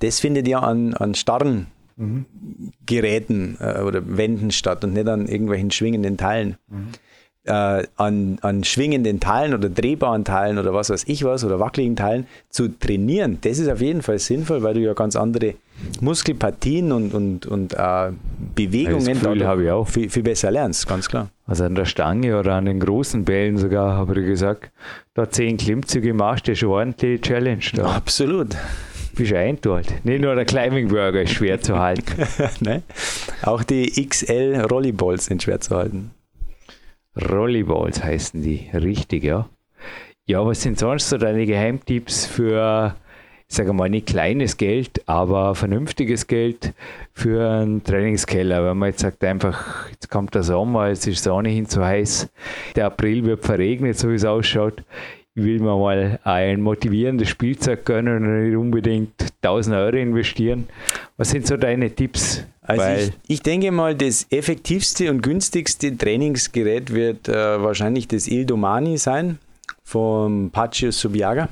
Das 0.00 0.20
findet 0.20 0.48
ja 0.48 0.58
an, 0.58 0.94
an 0.94 1.14
starren 1.14 1.68
mhm. 1.96 2.26
Geräten 2.84 3.56
äh, 3.60 3.80
oder 3.80 4.02
Wänden 4.04 4.50
statt 4.50 4.84
und 4.84 4.92
nicht 4.92 5.08
an 5.08 5.28
irgendwelchen 5.28 5.70
schwingenden 5.70 6.16
Teilen. 6.16 6.56
Mhm 6.68 6.88
äh, 7.44 7.84
an, 7.96 8.38
an 8.42 8.64
schwingenden 8.64 9.20
Teilen 9.20 9.54
oder 9.54 9.68
drehbaren 9.68 10.24
Teilen 10.24 10.58
oder 10.58 10.72
was 10.72 10.90
weiß 10.90 11.04
ich 11.08 11.24
was 11.24 11.44
oder 11.44 11.58
wackeligen 11.58 11.96
Teilen 11.96 12.26
zu 12.48 12.68
trainieren, 12.68 13.38
das 13.40 13.58
ist 13.58 13.68
auf 13.68 13.80
jeden 13.80 14.02
Fall 14.02 14.18
sinnvoll, 14.18 14.62
weil 14.62 14.74
du 14.74 14.80
ja 14.80 14.94
ganz 14.94 15.16
andere 15.16 15.54
Muskelpartien 16.00 16.92
und, 16.92 17.12
und, 17.14 17.46
und 17.46 17.74
äh, 17.74 18.12
Bewegungen 18.54 19.20
auch. 19.72 19.88
Viel, 19.88 20.08
viel 20.10 20.22
besser 20.22 20.50
lernst, 20.50 20.86
ganz 20.86 21.08
klar. 21.08 21.30
Also 21.46 21.64
an 21.64 21.74
der 21.74 21.86
Stange 21.86 22.38
oder 22.38 22.54
an 22.54 22.66
den 22.66 22.78
großen 22.78 23.24
Bällen 23.24 23.58
sogar, 23.58 23.96
habe 23.96 24.20
ich 24.20 24.26
gesagt, 24.26 24.70
da 25.14 25.28
zehn 25.28 25.56
Klimmzüge 25.56 26.14
machst, 26.14 26.46
das 26.46 26.58
ist 26.58 26.64
ordentliche 26.64 27.20
Challenge. 27.20 27.64
Da. 27.74 27.96
Absolut. 27.96 28.56
Bist 29.14 29.32
einteilt. 29.34 30.04
Nicht 30.04 30.22
nur 30.22 30.34
der 30.34 30.46
Climbing 30.46 30.88
Burger 30.88 31.22
ist 31.22 31.32
schwer 31.32 31.60
zu 31.60 31.78
halten. 31.78 32.26
ne? 32.60 32.82
Auch 33.42 33.62
die 33.62 33.90
XL 34.08 34.66
Rollyballs 34.70 35.26
sind 35.26 35.42
schwer 35.42 35.60
zu 35.60 35.76
halten. 35.76 36.12
Rollyballs 37.16 38.02
heißen 38.02 38.42
die, 38.42 38.70
richtig, 38.72 39.24
ja. 39.24 39.48
Ja, 40.26 40.44
was 40.46 40.62
sind 40.62 40.78
sonst 40.78 41.08
so 41.08 41.18
deine 41.18 41.44
Geheimtipps 41.46 42.26
für, 42.26 42.94
ich 43.48 43.56
sage 43.56 43.72
mal, 43.72 43.90
nicht 43.90 44.06
kleines 44.06 44.56
Geld, 44.56 45.02
aber 45.06 45.54
vernünftiges 45.54 46.26
Geld 46.26 46.72
für 47.12 47.50
einen 47.50 47.82
Trainingskeller? 47.82 48.64
Wenn 48.64 48.78
man 48.78 48.90
jetzt 48.90 49.00
sagt, 49.00 49.22
einfach, 49.24 49.90
jetzt 49.90 50.08
kommt 50.08 50.34
der 50.34 50.42
Sommer, 50.42 50.88
jetzt 50.88 51.06
ist 51.06 51.20
es 51.20 51.30
ohnehin 51.30 51.66
zu 51.66 51.84
heiß, 51.84 52.30
der 52.76 52.86
April 52.86 53.24
wird 53.24 53.44
verregnet, 53.44 53.98
so 53.98 54.08
wie 54.10 54.14
es 54.14 54.24
ausschaut. 54.24 54.82
Will 55.34 55.60
mir 55.60 55.76
mal 55.76 56.18
ein 56.24 56.60
motivierendes 56.60 57.30
Spielzeug 57.30 57.86
gönnen 57.86 58.16
und 58.16 58.44
nicht 58.44 58.56
unbedingt 58.56 59.12
1000 59.42 59.76
Euro 59.76 59.96
investieren. 59.96 60.68
Was 61.16 61.30
sind 61.30 61.46
so 61.46 61.56
deine 61.56 61.90
Tipps? 61.90 62.44
Also 62.60 62.84
ich, 63.06 63.12
ich, 63.28 63.42
denke 63.42 63.72
mal, 63.72 63.94
das 63.94 64.26
effektivste 64.30 65.10
und 65.10 65.22
günstigste 65.22 65.96
Trainingsgerät 65.96 66.92
wird 66.92 67.28
äh, 67.28 67.62
wahrscheinlich 67.62 68.08
das 68.08 68.28
Ildomani 68.28 68.98
sein 68.98 69.38
vom 69.82 70.50
Paccio 70.50 70.90
Subiaga. 70.90 71.48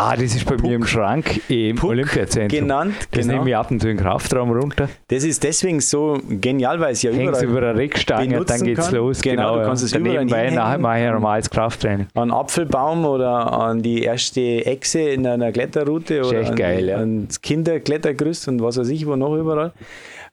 Ah, 0.00 0.14
das 0.14 0.36
ist 0.36 0.44
bei 0.44 0.54
Puck. 0.54 0.62
mir 0.62 0.76
im 0.76 0.86
Schrank 0.86 1.40
im 1.50 1.74
Puck 1.74 1.90
Olympiazentrum. 1.90 2.60
Genannt, 2.60 2.94
das 3.10 3.26
genau. 3.26 3.38
nehme 3.38 3.50
ich 3.50 3.56
ab 3.56 3.72
und 3.72 3.80
zu 3.80 3.88
in 3.88 3.96
den 3.96 4.04
Kraftraum 4.04 4.52
runter. 4.52 4.88
Das 5.08 5.24
ist 5.24 5.42
deswegen 5.42 5.80
so 5.80 6.20
genial, 6.28 6.78
weil 6.78 6.92
es 6.92 7.02
ja 7.02 7.10
Hängst 7.10 7.42
überall 7.42 7.44
über 7.44 7.70
eine 7.70 7.78
Reckstange, 7.80 8.44
dann 8.44 8.62
geht's 8.62 8.86
kann. 8.86 8.94
los. 8.94 9.20
Genau, 9.20 9.54
genau, 9.54 9.58
du 9.58 9.66
kannst 9.66 9.82
es 9.82 9.90
ja. 9.90 9.98
Nebenbei 9.98 10.50
nachher 10.50 10.78
mache 10.78 10.98
ich 11.00 11.04
ein 11.04 11.14
normales 11.14 11.50
Krafttraining. 11.50 12.06
An 12.14 12.30
Apfelbaum 12.30 13.04
oder 13.06 13.52
an 13.52 13.82
die 13.82 14.04
erste 14.04 14.40
Echse 14.40 15.00
in 15.00 15.26
einer 15.26 15.50
Kletterroute 15.50 16.24
oder 16.24 16.46
an, 16.46 16.54
geil, 16.54 16.88
ja. 16.90 16.98
ans 16.98 17.42
Kinderklettergerüst 17.42 18.46
und 18.46 18.62
was 18.62 18.78
weiß 18.78 18.90
ich, 18.90 19.04
wo 19.04 19.16
noch 19.16 19.34
überall. 19.34 19.72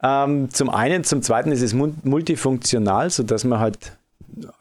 Ähm, 0.04 0.51
zum 0.51 0.69
einen, 0.69 1.04
zum 1.04 1.23
zweiten 1.23 1.51
ist 1.51 1.63
es 1.63 1.73
multifunktional, 1.73 3.10
sodass 3.10 3.43
man 3.43 3.58
halt 3.58 3.97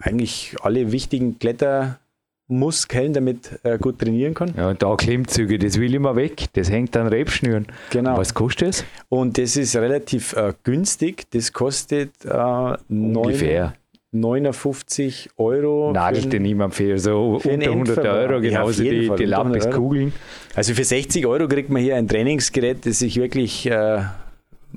eigentlich 0.01 0.57
alle 0.63 0.93
wichtigen 0.93 1.39
Kletter 1.39 1.99
Muskeln 2.47 3.15
damit 3.15 3.59
äh, 3.63 3.79
gut 3.79 3.99
trainieren 3.99 4.35
kann. 4.35 4.53
Ja, 4.57 4.69
und 4.69 4.83
da 4.83 4.95
Klimmzüge, 4.97 5.59
das 5.59 5.81
will 5.81 5.95
immer 5.95 6.15
weg. 6.15 6.47
Das 6.53 6.71
hängt 6.71 6.97
an 6.97 7.07
Rebschnüren. 7.07 7.67
Genau. 7.91 8.19
Was 8.19 8.35
kostet 8.35 8.69
das? 8.69 8.85
Und 9.09 9.39
das 9.39 9.57
ist 9.57 9.75
relativ 9.77 10.35
äh, 10.35 10.53
günstig. 10.63 11.25
Das 11.31 11.53
kostet 11.53 12.13
äh, 12.25 12.77
ungefähr 12.89 13.75
59 14.13 15.31
Euro. 15.39 15.93
Nagelt 15.93 16.33
dir 16.33 16.41
niemand 16.41 16.75
für 16.75 16.99
so 16.99 17.39
für 17.41 17.51
unter 17.51 17.71
100 17.71 17.99
Euro, 18.07 18.41
genauso 18.41 18.83
ja, 18.83 18.91
die, 18.91 19.11
die 19.17 19.25
Lapis-Kugeln. 19.25 20.13
Also 20.55 20.75
für 20.75 20.85
60 20.85 21.27
Euro 21.27 21.49
kriegt 21.49 21.71
man 21.71 21.83
hier 21.83 21.97
ein 21.97 22.07
Trainingsgerät, 22.07 22.87
das 22.87 23.01
sich 23.01 23.17
wirklich 23.17 23.67
äh, 23.67 24.03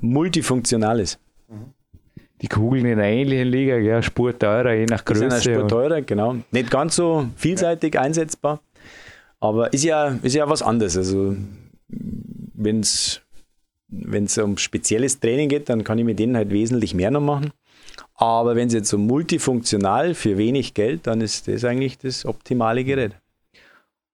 multifunktional 0.00 1.00
ist. 1.00 1.20
Die 2.40 2.48
Kugeln 2.48 2.86
in 2.86 2.92
einer 2.92 3.08
ähnlichen 3.08 3.48
Liga, 3.48 3.76
ja, 3.76 4.00
Spur 4.00 4.38
teurer, 4.38 4.72
je 4.72 4.86
nach 4.86 5.04
Größe. 5.04 5.26
Ist 5.26 5.44
Spur 5.44 5.66
teurer, 5.66 6.02
genau. 6.02 6.36
Nicht 6.52 6.70
ganz 6.70 6.96
so 6.96 7.26
vielseitig 7.36 7.94
ja. 7.94 8.02
einsetzbar, 8.02 8.60
aber 9.40 9.72
ist 9.72 9.84
ja, 9.84 10.18
ist 10.22 10.34
ja 10.34 10.48
was 10.48 10.62
anderes. 10.62 10.96
Also, 10.96 11.36
wenn 12.54 12.80
es 12.80 13.20
um 14.38 14.56
spezielles 14.58 15.18
Training 15.18 15.48
geht, 15.48 15.68
dann 15.68 15.82
kann 15.82 15.98
ich 15.98 16.04
mit 16.04 16.18
denen 16.18 16.36
halt 16.36 16.50
wesentlich 16.50 16.94
mehr 16.94 17.10
noch 17.10 17.20
machen. 17.20 17.52
Aber 18.14 18.56
wenn 18.56 18.68
es 18.68 18.74
jetzt 18.74 18.88
so 18.88 18.98
multifunktional 18.98 20.14
für 20.14 20.36
wenig 20.38 20.74
Geld, 20.74 21.06
dann 21.06 21.20
ist 21.20 21.48
das 21.48 21.64
eigentlich 21.64 21.98
das 21.98 22.26
optimale 22.26 22.84
Gerät. 22.84 23.12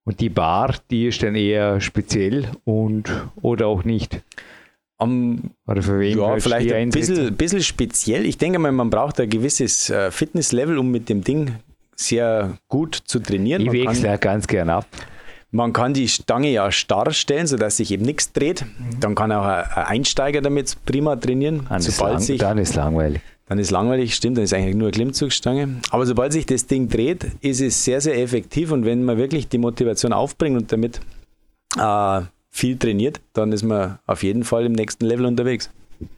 Und 0.05 0.21
die 0.21 0.29
Bar, 0.29 0.75
die 0.91 1.07
ist 1.07 1.23
dann 1.23 1.35
eher 1.35 1.81
speziell 1.81 2.49
und 2.65 3.11
oder 3.41 3.67
auch 3.67 3.85
nicht? 3.85 4.21
Um, 4.97 5.51
Oder 5.67 5.83
für 5.83 5.99
wen 5.99 6.19
ja, 6.19 6.39
vielleicht 6.39 6.73
ein 6.73 6.91
bisschen, 6.91 7.35
bisschen, 7.35 7.63
speziell. 7.63 8.25
Ich 8.25 8.39
denke 8.39 8.61
mal, 8.61 8.71
man 8.71 8.91
braucht 8.91 9.21
ein 9.21 9.29
gewisses 9.29 9.91
äh, 9.91 10.11
Fitnesslevel, 10.13 10.79
um 10.79 10.91
mit 10.91 11.09
dem 11.09 11.25
Ding 11.25 11.57
sehr 11.97 12.59
gut 12.69 12.95
zu 12.95 13.19
trainieren. 13.19 13.63
Ich 13.63 13.73
wechsle 13.73 14.09
ja 14.09 14.17
ganz 14.17 14.47
gern 14.47 14.71
ab. 14.71 14.87
Man 15.51 15.73
kann 15.73 15.95
die 15.95 16.09
Stange 16.09 16.51
ja 16.51 16.71
starr 16.73 17.13
stellen, 17.13 17.47
sodass 17.47 17.77
sich 17.77 17.93
eben 17.93 18.05
nichts 18.05 18.33
dreht. 18.33 18.63
Mhm. 18.63 19.01
Dann 19.01 19.15
kann 19.15 19.31
auch 19.31 19.45
ein 19.45 19.65
Einsteiger 19.87 20.41
damit 20.41 20.77
prima 20.85 21.17
trainieren. 21.17 21.67
Dann, 21.69 21.81
sobald 21.81 22.15
ist, 22.15 22.19
lang, 22.19 22.21
sich, 22.21 22.39
dann 22.39 22.59
ist 22.59 22.75
langweilig. 22.75 23.21
Dann 23.47 23.59
ist 23.59 23.71
langweilig, 23.71 24.15
stimmt, 24.15 24.39
dann 24.39 24.45
ist 24.45 24.55
eigentlich 24.55 24.75
nur 24.75 24.89
eine 24.89 24.93
Klimmzugstange. 24.93 25.81
Aber 25.91 26.07
sobald 26.07 26.33
sich 26.33 26.47
das 26.47 26.67
Ding 26.67 26.89
dreht, 26.89 27.27
ist 27.41 27.61
es 27.61 27.85
sehr, 27.85 28.01
sehr 28.01 28.19
effektiv. 28.21 28.73
Und 28.73 28.85
wenn 28.85 29.05
man 29.05 29.19
wirklich 29.19 29.49
die 29.49 29.59
Motivation 29.59 30.13
aufbringt 30.13 30.57
und 30.57 30.73
damit 30.73 31.01
äh, 31.77 32.23
viel 32.55 32.79
trainiert, 32.79 33.21
dann 33.33 33.51
ist 33.51 33.65
man 33.65 33.99
auf 34.07 34.23
jeden 34.23 34.45
Fall 34.45 34.65
im 34.67 34.73
nächsten 34.73 35.05
Level 35.05 35.27
unterwegs. 35.27 35.71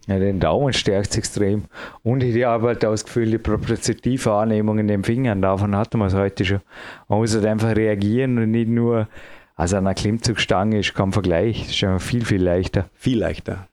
Ja, 0.06 0.18
den 0.18 0.38
Daumen 0.38 0.74
stärkt 0.74 1.10
es 1.12 1.16
extrem. 1.16 1.64
Und 2.02 2.22
halt 2.22 2.82
das 2.82 3.04
Gefühl, 3.06 3.30
die 3.30 3.38
propriozeptive 3.38 4.26
Wahrnehmung 4.26 4.78
in 4.78 4.86
den 4.86 5.02
Fingern, 5.02 5.40
davon 5.40 5.74
hatten 5.74 5.98
wir 5.98 6.06
es 6.06 6.14
heute 6.14 6.44
schon. 6.44 6.60
Man 7.08 7.20
muss 7.20 7.34
halt 7.34 7.46
einfach 7.46 7.74
reagieren 7.74 8.36
und 8.36 8.50
nicht 8.50 8.68
nur, 8.68 9.08
also 9.54 9.78
an 9.78 9.86
einer 9.86 9.94
Klimmzugstange 9.94 10.78
ist 10.78 10.94
kein 10.94 11.12
Vergleich, 11.12 11.60
das 11.60 11.68
ist 11.68 11.76
schon 11.78 12.00
viel, 12.00 12.26
viel 12.26 12.42
leichter. 12.42 12.90
Viel 12.94 13.18
leichter, 13.18 13.68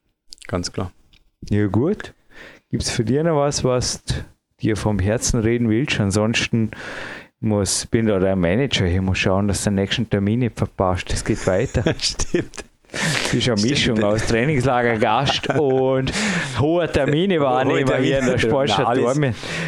ganz 0.47 0.71
klar. 0.71 0.91
Ja, 1.49 1.67
gut. 1.67 2.13
Gibt 2.71 2.83
es 2.83 2.91
für 2.91 3.03
dich 3.03 3.21
noch 3.23 3.35
was, 3.35 3.65
was 3.65 4.01
dir 4.61 4.77
vom 4.77 4.99
Herzen 4.99 5.41
reden 5.41 5.69
willst? 5.69 5.99
Ansonsten 5.99 6.71
muss, 7.43 7.85
bin 7.85 8.07
da 8.07 8.19
der 8.19 8.35
Manager, 8.35 8.85
ich 8.85 9.01
muss 9.01 9.19
schauen, 9.19 9.47
dass 9.47 9.63
der 9.63 9.73
nächsten 9.73 10.09
Termin 10.09 10.39
nicht 10.39 10.57
verpasst. 10.57 11.11
Es 11.13 11.23
geht 11.23 11.45
weiter. 11.45 11.83
Stimmt. 11.99 12.65
Das 12.93 13.33
ist 13.33 13.49
eine 13.49 13.61
Mischung 13.61 13.95
Stimmt. 13.97 14.03
aus 14.03 14.27
Trainingslagergast 14.27 15.49
und 15.59 16.11
hoher 16.59 16.91
Termine 16.91 17.39
wahrnehmen 17.41 17.91
hier 17.99 18.19
in 18.19 18.25
der 18.27 18.37
Sportstadt 18.37 18.85
alles, 18.85 19.17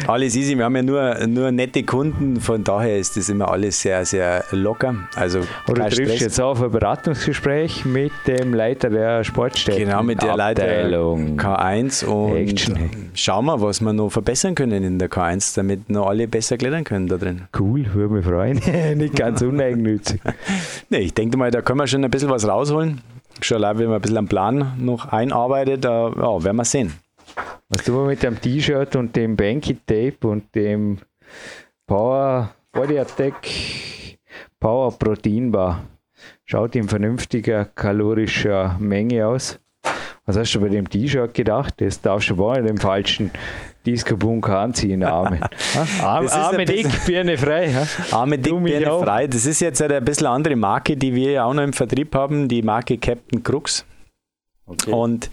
alles 0.06 0.36
easy, 0.36 0.56
wir 0.56 0.64
haben 0.64 0.76
ja 0.76 0.82
nur, 0.82 1.26
nur 1.26 1.50
nette 1.50 1.82
Kunden, 1.82 2.40
von 2.40 2.62
daher 2.62 2.96
ist 2.96 3.16
das 3.16 3.28
immer 3.28 3.50
alles 3.50 3.80
sehr, 3.80 4.04
sehr 4.04 4.44
locker. 4.52 4.94
Also 5.16 5.40
Oder 5.68 5.88
du 5.88 5.96
triffst 5.96 6.20
jetzt 6.20 6.40
auf 6.40 6.62
ein 6.62 6.70
Beratungsgespräch 6.70 7.84
mit 7.84 8.12
dem 8.28 8.54
Leiter 8.54 8.90
der 8.90 9.24
Sportstätte. 9.24 9.80
Genau, 9.80 10.04
mit 10.04 10.22
der 10.22 10.34
Abteilung. 10.34 11.36
Leiter 11.36 11.58
K1 11.58 12.04
und 12.04 12.36
Action. 12.36 12.90
schauen 13.14 13.46
wir, 13.46 13.60
was 13.60 13.80
wir 13.80 13.92
noch 13.92 14.10
verbessern 14.10 14.54
können 14.54 14.84
in 14.84 15.00
der 15.00 15.10
K1, 15.10 15.56
damit 15.56 15.90
noch 15.90 16.06
alle 16.06 16.28
besser 16.28 16.56
klettern 16.56 16.84
können 16.84 17.08
da 17.08 17.16
drin. 17.16 17.42
Cool, 17.58 17.86
würde 17.92 18.14
mich 18.14 18.24
freuen. 18.24 18.60
Nicht 18.96 19.16
ganz 19.16 19.42
uneigennützig. 19.42 20.20
nee, 20.90 20.98
ich 20.98 21.14
denke 21.14 21.36
mal, 21.36 21.50
da 21.50 21.60
können 21.62 21.80
wir 21.80 21.88
schon 21.88 22.04
ein 22.04 22.10
bisschen 22.10 22.30
was 22.30 22.46
rausholen 22.46 23.00
schon 23.44 23.58
allein, 23.58 23.78
wenn 23.78 23.86
man 23.86 23.96
ein 23.96 24.02
bisschen 24.02 24.18
am 24.18 24.28
Plan 24.28 24.72
noch 24.78 25.06
einarbeitet, 25.06 25.84
äh, 25.84 25.88
ja, 25.88 26.44
werden 26.44 26.56
wir 26.56 26.64
sehen. 26.64 26.94
Was 27.68 27.82
tun 27.82 27.96
wir 27.96 28.06
mit 28.06 28.22
dem 28.22 28.40
T-Shirt 28.40 28.94
und 28.96 29.16
dem 29.16 29.36
Banky 29.36 29.76
Tape 29.86 30.28
und 30.28 30.54
dem 30.54 30.98
Power 31.86 32.54
Body 32.72 32.98
Attack 32.98 33.48
Power 34.60 34.96
Protein 34.96 35.50
Bar? 35.50 35.82
Schaut 36.44 36.76
in 36.76 36.88
vernünftiger 36.88 37.64
kalorischer 37.64 38.76
Menge 38.78 39.26
aus. 39.26 39.58
Was 40.24 40.36
hast 40.36 40.54
du 40.54 40.60
bei 40.60 40.68
dem 40.68 40.88
T-Shirt 40.88 41.34
gedacht? 41.34 41.74
Das 41.78 42.00
darfst 42.00 42.30
du 42.30 42.36
wohl 42.36 42.62
dem 42.62 42.78
falschen 42.78 43.30
Disco-Bunker 43.86 44.58
anziehen, 44.58 45.02
Arme. 45.04 45.40
Arme, 46.02 46.32
Arme 46.32 46.64
dick, 46.64 46.88
Birne 47.06 47.38
frei. 47.38 47.72
Arme 48.10 48.38
dick, 48.38 48.62
Birne 48.62 48.92
auch. 48.92 49.04
frei. 49.04 49.26
Das 49.26 49.46
ist 49.46 49.60
jetzt 49.60 49.80
ein 49.80 50.04
bisschen 50.04 50.26
andere 50.26 50.56
Marke, 50.56 50.96
die 50.96 51.14
wir 51.14 51.32
ja 51.32 51.44
auch 51.44 51.54
noch 51.54 51.62
im 51.62 51.72
Vertrieb 51.72 52.14
haben, 52.14 52.48
die 52.48 52.62
Marke 52.62 52.98
Captain 52.98 53.42
Crux. 53.42 53.84
Okay. 54.66 54.90
Und 54.90 55.30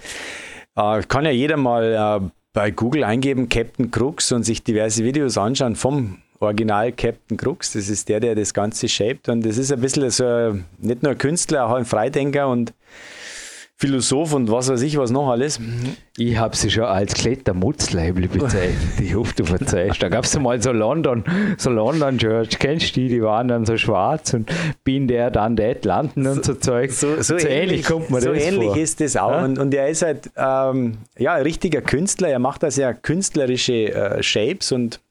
äh, 0.75 1.01
kann 1.03 1.25
ja 1.25 1.31
jeder 1.31 1.57
mal 1.57 2.21
äh, 2.23 2.29
bei 2.53 2.71
Google 2.71 3.03
eingeben, 3.03 3.49
Captain 3.49 3.89
Crux 3.89 4.31
und 4.31 4.43
sich 4.43 4.63
diverse 4.63 5.03
Videos 5.03 5.37
anschauen 5.37 5.75
vom 5.75 6.19
Original 6.39 6.91
Captain 6.91 7.37
Crux. 7.37 7.73
Das 7.73 7.89
ist 7.89 8.09
der, 8.09 8.19
der 8.19 8.35
das 8.35 8.53
Ganze 8.53 8.87
shaped. 8.87 9.29
Und 9.29 9.45
das 9.45 9.57
ist 9.57 9.71
ein 9.71 9.81
bisschen 9.81 10.09
so, 10.11 10.55
nicht 10.77 11.01
nur 11.01 11.13
ein 11.13 11.17
Künstler, 11.17 11.65
auch 11.65 11.73
ein 11.73 11.85
Freidenker 11.85 12.47
und 12.47 12.73
Philosoph 13.83 14.33
und 14.33 14.49
was 14.49 14.69
weiß 14.69 14.81
ich, 14.83 14.97
was 14.97 15.11
noch 15.11 15.27
alles. 15.27 15.59
Ich 16.15 16.37
habe 16.37 16.55
sie 16.55 16.71
schon 16.71 16.85
als 16.85 17.15
Klettermutzleibli 17.15 18.27
bezeichnet. 18.27 18.77
Ich 19.01 19.13
hoffe, 19.13 19.33
du 19.35 19.43
verzeihst. 19.43 20.01
Da 20.01 20.07
gab 20.07 20.23
es 20.23 20.39
mal 20.39 20.61
so 20.61 20.71
London, 20.71 21.25
so 21.57 21.69
London 21.69 22.17
Church, 22.17 22.59
kennst 22.59 22.95
du 22.95 23.01
die? 23.01 23.09
Die 23.09 23.21
waren 23.21 23.49
dann 23.49 23.65
so 23.65 23.75
schwarz 23.75 24.33
und 24.33 24.49
bin 24.85 25.09
der 25.09 25.31
dann 25.31 25.57
der 25.57 25.71
Atlanten 25.71 26.25
und 26.25 26.45
so, 26.45 26.53
Zeug. 26.53 26.93
So, 26.93 27.17
so, 27.17 27.23
so 27.23 27.33
ähnlich, 27.35 27.51
ähnlich, 27.51 27.85
kommt 27.85 28.09
man 28.09 28.21
so 28.21 28.31
das 28.33 28.41
ähnlich 28.41 28.69
vor. 28.69 28.77
ist 28.77 29.01
das 29.01 29.17
auch. 29.17 29.31
Ja? 29.31 29.43
Und, 29.43 29.59
und 29.59 29.73
er 29.73 29.89
ist 29.89 30.01
halt 30.01 30.31
ähm, 30.37 30.99
ja, 31.17 31.33
ein 31.33 31.43
richtiger 31.43 31.81
Künstler. 31.81 32.29
Er 32.29 32.39
macht 32.39 32.63
da 32.63 32.71
sehr 32.71 32.93
künstlerische 32.93 33.93
äh, 33.93 34.23
Shapes 34.23 34.71
und 34.71 35.01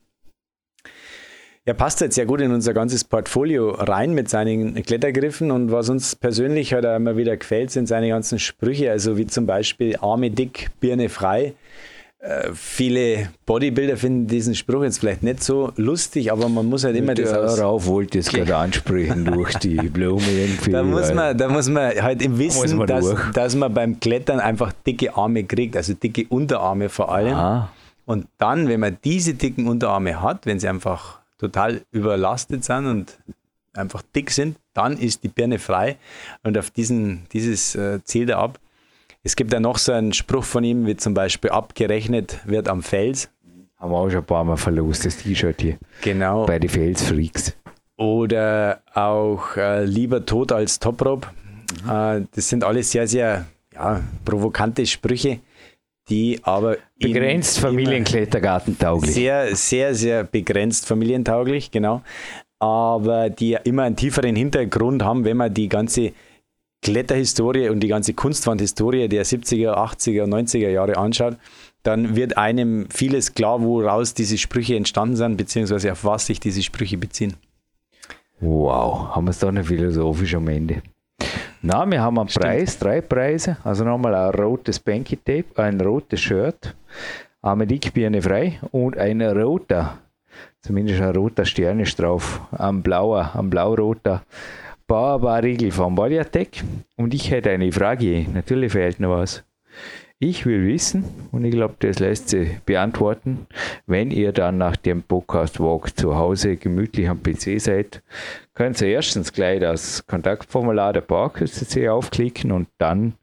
er 1.64 1.74
passt 1.74 2.00
halt 2.00 2.12
sehr 2.12 2.26
gut 2.26 2.40
in 2.40 2.52
unser 2.52 2.74
ganzes 2.74 3.04
Portfolio 3.04 3.70
rein 3.70 4.14
mit 4.14 4.28
seinen 4.28 4.82
Klettergriffen 4.82 5.50
und 5.52 5.70
was 5.70 5.88
uns 5.88 6.16
persönlich 6.16 6.72
halt 6.72 6.84
immer 6.84 7.16
wieder 7.16 7.36
gefällt, 7.36 7.70
sind 7.70 7.86
seine 7.86 8.08
ganzen 8.08 8.38
Sprüche, 8.40 8.90
also 8.90 9.16
wie 9.16 9.26
zum 9.26 9.46
Beispiel 9.46 9.96
Arme 10.00 10.30
dick, 10.30 10.70
Birne 10.80 11.08
frei. 11.08 11.54
äh, 12.18 12.50
viele 12.52 13.28
Bodybuilder 13.46 13.96
finden 13.96 14.26
diesen 14.26 14.56
Spruch 14.56 14.82
jetzt 14.82 14.98
vielleicht 14.98 15.22
nicht 15.22 15.44
so 15.44 15.72
lustig, 15.76 16.32
aber 16.32 16.48
man 16.48 16.66
muss 16.66 16.82
halt 16.82 16.96
immer 16.96 17.14
das 17.14 17.32
aus 17.32 17.56
Darauf 17.56 17.86
wollte 17.86 18.18
ich 18.18 18.26
es 18.26 18.32
gerade 18.32 18.56
ansprechen, 18.56 19.24
durch 19.24 19.54
die 19.58 19.76
Blume 19.88 20.28
irgendwie. 20.28 20.72
Da 20.72 20.82
muss 20.82 21.14
man, 21.14 21.38
da 21.38 21.48
muss 21.48 21.68
man 21.68 21.92
halt 22.02 22.22
im 22.22 22.38
Wissen, 22.38 22.78
man 22.78 22.88
dass, 22.88 23.14
dass, 23.34 23.54
man 23.54 23.72
beim 23.72 24.00
Klettern 24.00 24.40
einfach 24.40 24.72
dicke 24.84 25.16
Arme 25.16 25.44
kriegt, 25.44 25.76
also 25.76 25.94
dicke 25.94 26.26
Unterarme 26.28 26.88
vor 26.88 27.12
allem. 27.12 27.34
Ah. 27.34 27.70
Und 28.04 28.26
dann, 28.38 28.66
wenn 28.66 28.80
man 28.80 28.98
diese 29.04 29.34
dicken 29.34 29.68
Unterarme 29.68 30.20
hat, 30.20 30.44
wenn 30.44 30.58
sie 30.58 30.68
einfach 30.68 31.21
total 31.42 31.82
überlastet 31.90 32.62
sind 32.62 32.86
und 32.86 33.18
einfach 33.74 34.02
dick 34.14 34.30
sind, 34.30 34.56
dann 34.74 34.96
ist 34.96 35.24
die 35.24 35.28
Birne 35.28 35.58
frei 35.58 35.96
und 36.44 36.56
auf 36.56 36.70
diesen, 36.70 37.26
dieses 37.32 37.74
äh, 37.74 37.98
zielt 38.04 38.30
er 38.30 38.38
ab. 38.38 38.60
Es 39.24 39.34
gibt 39.34 39.52
ja 39.52 39.58
noch 39.58 39.78
so 39.78 39.90
einen 39.92 40.12
Spruch 40.12 40.44
von 40.44 40.62
ihm, 40.62 40.86
wie 40.86 40.96
zum 40.96 41.14
Beispiel 41.14 41.50
abgerechnet 41.50 42.38
wird 42.44 42.68
am 42.68 42.82
Fels. 42.82 43.28
Haben 43.76 43.90
wir 43.90 43.96
auch 43.96 44.08
schon 44.08 44.20
ein 44.20 44.24
paar 44.24 44.44
Mal 44.44 44.56
verlost, 44.56 45.04
das 45.04 45.16
T-Shirt 45.16 45.60
hier. 45.60 45.78
Genau. 46.02 46.46
Bei 46.46 46.60
den 46.60 46.70
Felsfreaks. 46.70 47.56
Oder 47.96 48.82
auch 48.94 49.56
äh, 49.56 49.84
lieber 49.84 50.24
tot 50.24 50.52
als 50.52 50.78
Toprop. 50.78 51.28
Mhm. 51.84 51.90
Äh, 51.90 52.26
das 52.34 52.48
sind 52.48 52.62
alles 52.62 52.92
sehr, 52.92 53.08
sehr 53.08 53.46
ja, 53.74 54.00
provokante 54.24 54.86
Sprüche, 54.86 55.40
die 56.08 56.40
aber. 56.42 56.76
Begrenzt 56.98 57.58
Familienklettergarten 57.58 58.78
tauglich. 58.78 59.14
Sehr, 59.14 59.54
sehr, 59.56 59.94
sehr 59.94 60.24
begrenzt 60.24 60.86
familientauglich, 60.86 61.70
genau. 61.70 62.02
Aber 62.58 63.28
die 63.30 63.58
immer 63.64 63.82
einen 63.84 63.96
tieferen 63.96 64.36
Hintergrund 64.36 65.02
haben, 65.02 65.24
wenn 65.24 65.36
man 65.36 65.52
die 65.52 65.68
ganze 65.68 66.12
Kletterhistorie 66.82 67.68
und 67.68 67.80
die 67.80 67.88
ganze 67.88 68.14
Kunstwandhistorie 68.14 69.08
der 69.08 69.24
70er, 69.24 69.74
80er, 69.74 70.24
90er 70.24 70.68
Jahre 70.68 70.96
anschaut, 70.96 71.36
dann 71.82 72.14
wird 72.16 72.36
einem 72.36 72.88
vieles 72.90 73.34
klar, 73.34 73.62
woraus 73.62 74.14
diese 74.14 74.38
Sprüche 74.38 74.76
entstanden 74.76 75.16
sind, 75.16 75.36
beziehungsweise 75.36 75.92
auf 75.92 76.04
was 76.04 76.26
sich 76.26 76.38
diese 76.40 76.62
Sprüche 76.62 76.98
beziehen. 76.98 77.34
Wow, 78.40 79.14
haben 79.14 79.26
wir 79.26 79.30
es 79.30 79.38
da 79.38 79.50
nicht 79.52 79.66
philosophisch 79.66 80.34
am 80.34 80.48
Ende. 80.48 80.82
Na, 81.64 81.88
wir 81.88 82.02
haben 82.02 82.18
einen 82.18 82.28
Stimmt. 82.28 82.44
Preis, 82.44 82.76
drei 82.76 83.00
Preise. 83.00 83.56
Also 83.62 83.84
nochmal 83.84 84.16
ein 84.16 84.34
rotes 84.34 84.80
Banky 84.80 85.16
Tape, 85.16 85.44
ein 85.54 85.80
rotes 85.80 86.20
Shirt, 86.20 86.74
eine 87.40 87.68
Dickbirne 87.68 88.20
frei 88.20 88.58
und 88.72 88.98
ein 88.98 89.22
roter, 89.22 89.98
zumindest 90.60 91.00
ein 91.00 91.14
roter 91.14 91.44
Stern 91.44 91.78
ist 91.78 92.00
drauf, 92.00 92.40
ein 92.50 92.82
blauer, 92.82 93.30
ein 93.36 93.48
blau-roter 93.48 94.24
Bauerbar-Riegel 94.88 95.70
vom 95.70 95.94
Bodyatec. 95.94 96.64
Und 96.96 97.14
ich 97.14 97.30
hätte 97.30 97.50
eine 97.50 97.70
Frage. 97.70 98.26
Natürlich 98.34 98.72
fehlt 98.72 98.98
noch 98.98 99.10
was. 99.10 99.44
Ich 100.24 100.46
will 100.46 100.68
wissen, 100.68 101.02
und 101.32 101.44
ich 101.44 101.50
glaube, 101.50 101.74
das 101.80 101.98
lässt 101.98 102.28
sich 102.28 102.60
beantworten, 102.60 103.48
wenn 103.86 104.12
ihr 104.12 104.30
dann 104.30 104.56
nach 104.56 104.76
dem 104.76 105.02
Podcast 105.02 105.58
Walk 105.58 105.98
zu 105.98 106.14
Hause 106.14 106.56
gemütlich 106.56 107.08
am 107.08 107.20
PC 107.20 107.60
seid, 107.60 108.04
könnt 108.54 108.80
ihr 108.80 108.86
erstens 108.86 109.32
gleich 109.32 109.58
das 109.58 110.06
Kontaktformular 110.06 110.92
der 110.92 111.00
PowerQuest 111.00 111.76
aufklicken 111.88 112.52
und 112.52 112.68
dann 112.78 113.14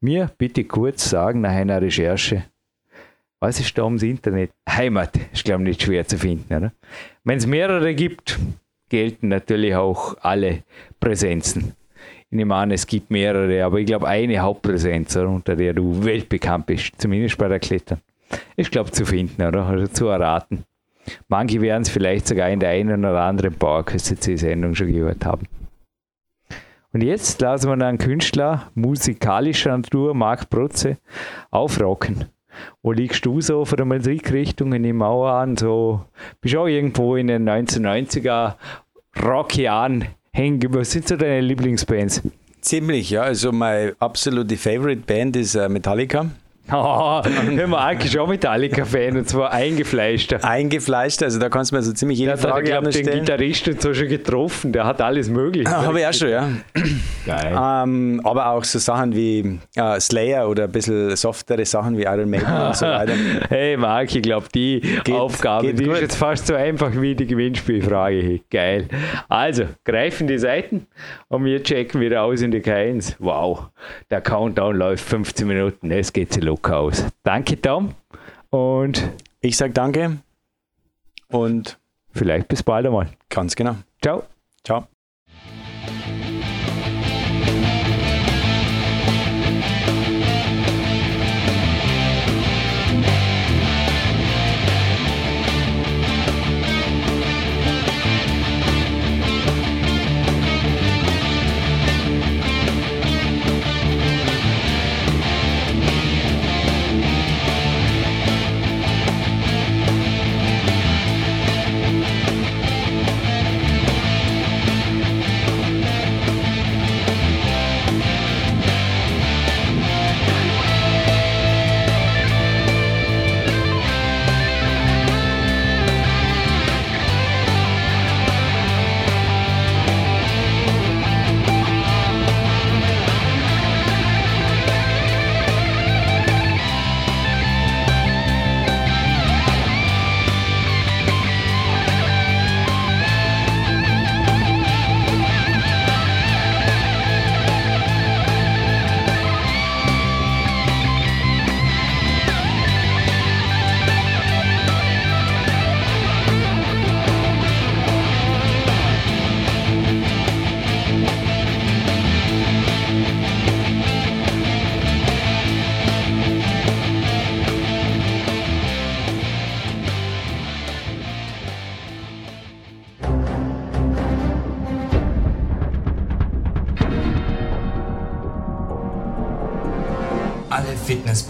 mir 0.00 0.28
bitte 0.36 0.64
kurz 0.64 1.08
sagen 1.08 1.42
nach 1.42 1.52
einer 1.52 1.80
Recherche, 1.80 2.42
was 3.38 3.60
ist 3.60 3.78
da 3.78 3.84
ums 3.84 4.02
Internet? 4.02 4.50
Heimat 4.68 5.12
ist, 5.32 5.44
glaube 5.44 5.62
ich, 5.62 5.68
nicht 5.68 5.82
schwer 5.82 6.04
zu 6.04 6.18
finden. 6.18 6.72
Wenn 7.22 7.38
es 7.38 7.46
mehrere 7.46 7.94
gibt, 7.94 8.40
gelten 8.88 9.28
natürlich 9.28 9.76
auch 9.76 10.16
alle 10.20 10.64
Präsenzen. 10.98 11.76
Ich 12.34 12.36
nehme 12.36 12.56
an, 12.56 12.72
es 12.72 12.88
gibt 12.88 13.12
mehrere, 13.12 13.64
aber 13.64 13.78
ich 13.78 13.86
glaube 13.86 14.08
eine 14.08 14.40
Hauptpräsenz, 14.40 15.14
unter 15.14 15.54
der 15.54 15.72
du 15.72 16.02
weltbekannt 16.02 16.66
bist, 16.66 17.00
zumindest 17.00 17.38
bei 17.38 17.46
der 17.46 17.60
Klettern. 17.60 18.00
Ich 18.56 18.72
glaube 18.72 18.90
zu 18.90 19.06
finden 19.06 19.40
oder 19.40 19.64
also 19.66 19.86
zu 19.86 20.08
erraten. 20.08 20.64
Manche 21.28 21.60
werden 21.60 21.82
es 21.82 21.90
vielleicht 21.90 22.26
sogar 22.26 22.50
in 22.50 22.58
der 22.58 22.70
einen 22.70 23.04
oder 23.04 23.20
anderen 23.20 23.54
PowerQuest-Sendung 23.54 24.74
schon 24.74 24.92
gehört 24.92 25.24
haben. 25.24 25.46
Und 26.92 27.04
jetzt 27.04 27.40
lassen 27.40 27.68
wir 27.68 27.86
einen 27.86 27.98
Künstler 27.98 28.68
musikalischer 28.74 29.78
Natur, 29.78 30.12
Marc 30.12 30.50
Protze, 30.50 30.96
aufrocken. 31.52 32.24
Wo 32.82 32.90
liegst 32.90 33.24
du 33.24 33.40
so 33.42 33.64
von 33.64 33.76
der 33.76 33.86
Musikrichtung 33.86 34.72
in 34.72 34.82
die 34.82 34.92
Mauer 34.92 35.34
an? 35.34 35.56
So, 35.56 36.04
bist 36.40 36.54
du 36.54 36.62
auch 36.62 36.66
irgendwo 36.66 37.14
in 37.14 37.28
den 37.28 37.48
1990er 37.48 38.54
Rockjahren 39.22 40.08
hängen 40.34 40.74
Was 40.74 40.90
sind 40.90 41.08
so 41.08 41.16
deine 41.16 41.40
Lieblingsbands? 41.40 42.20
Ziemlich, 42.60 43.10
ja. 43.10 43.22
Also 43.22 43.52
meine 43.52 43.94
absolute 44.00 44.56
Favorite 44.56 45.02
Band 45.06 45.36
ist 45.36 45.54
äh, 45.54 45.68
Metallica. 45.68 46.30
Oh, 46.72 47.20
wir 47.22 47.70
waren 47.70 47.74
eigentlich 47.74 48.18
auch 48.18 48.26
Metallica-Fan 48.26 49.18
und 49.18 49.28
zwar 49.28 49.52
eingefleischter. 49.52 50.42
Eingefleischter, 50.42 51.26
also 51.26 51.38
da 51.38 51.50
kannst 51.50 51.72
du 51.72 51.76
mir 51.76 51.82
so 51.82 51.92
ziemlich 51.92 52.18
jede 52.18 52.32
ja, 52.32 52.36
Frage 52.38 52.66
stellen. 52.66 52.88
Ich 52.88 52.96
habe 52.96 53.10
den 53.10 53.20
Gitarristen 53.20 53.80
so 53.80 53.92
schon 53.92 54.08
getroffen, 54.08 54.72
der 54.72 54.86
hat 54.86 55.02
alles 55.02 55.28
möglich. 55.28 55.68
Ah, 55.68 55.84
habe 55.84 56.00
ich 56.00 56.06
auch 56.06 56.12
schon, 56.14 56.30
ja. 56.30 56.48
Geil. 57.26 57.52
Ähm, 57.54 58.20
aber 58.24 58.48
auch 58.48 58.64
so 58.64 58.78
Sachen 58.78 59.14
wie 59.14 59.58
äh, 59.76 60.00
Slayer 60.00 60.48
oder 60.48 60.64
ein 60.64 60.72
bisschen 60.72 61.14
softere 61.16 61.66
Sachen 61.66 61.98
wie 61.98 62.04
Iron 62.04 62.30
Maiden 62.30 62.52
und 62.52 62.76
so 62.76 62.86
weiter. 62.86 63.12
Hey 63.48 63.76
Marc, 63.76 64.14
ich 64.14 64.22
glaube, 64.22 64.46
die 64.54 64.80
geht, 64.80 65.14
Aufgabe, 65.14 65.66
geht 65.66 65.78
die 65.78 65.84
gut. 65.84 65.94
ist 65.94 66.00
jetzt 66.00 66.16
fast 66.16 66.46
so 66.46 66.54
einfach 66.54 66.92
wie 66.94 67.14
die 67.14 67.26
Gewinnspielfrage. 67.26 68.40
Geil. 68.50 68.88
Also, 69.28 69.64
greifen 69.84 70.26
die 70.26 70.38
Seiten 70.38 70.86
und 71.28 71.44
wir 71.44 71.62
checken 71.62 72.00
wieder 72.00 72.22
aus 72.22 72.40
in 72.40 72.50
die 72.50 72.60
K1. 72.60 73.16
Wow, 73.18 73.66
der 74.10 74.22
Countdown 74.22 74.76
läuft 74.76 75.04
15 75.04 75.46
Minuten, 75.46 75.90
es 75.90 76.12
geht 76.12 76.32
so 76.32 76.40
los. 76.40 76.53
Lookhaus. 76.54 77.04
Danke, 77.24 77.60
Tom. 77.60 77.94
Und 78.50 79.10
ich 79.40 79.56
sage 79.56 79.72
danke. 79.72 80.18
Und 81.28 81.80
vielleicht 82.12 82.46
bis 82.46 82.62
bald 82.62 82.86
einmal. 82.86 83.08
Ganz 83.28 83.56
genau. 83.56 83.74
Ciao. 84.00 84.22
Ciao. 84.62 84.86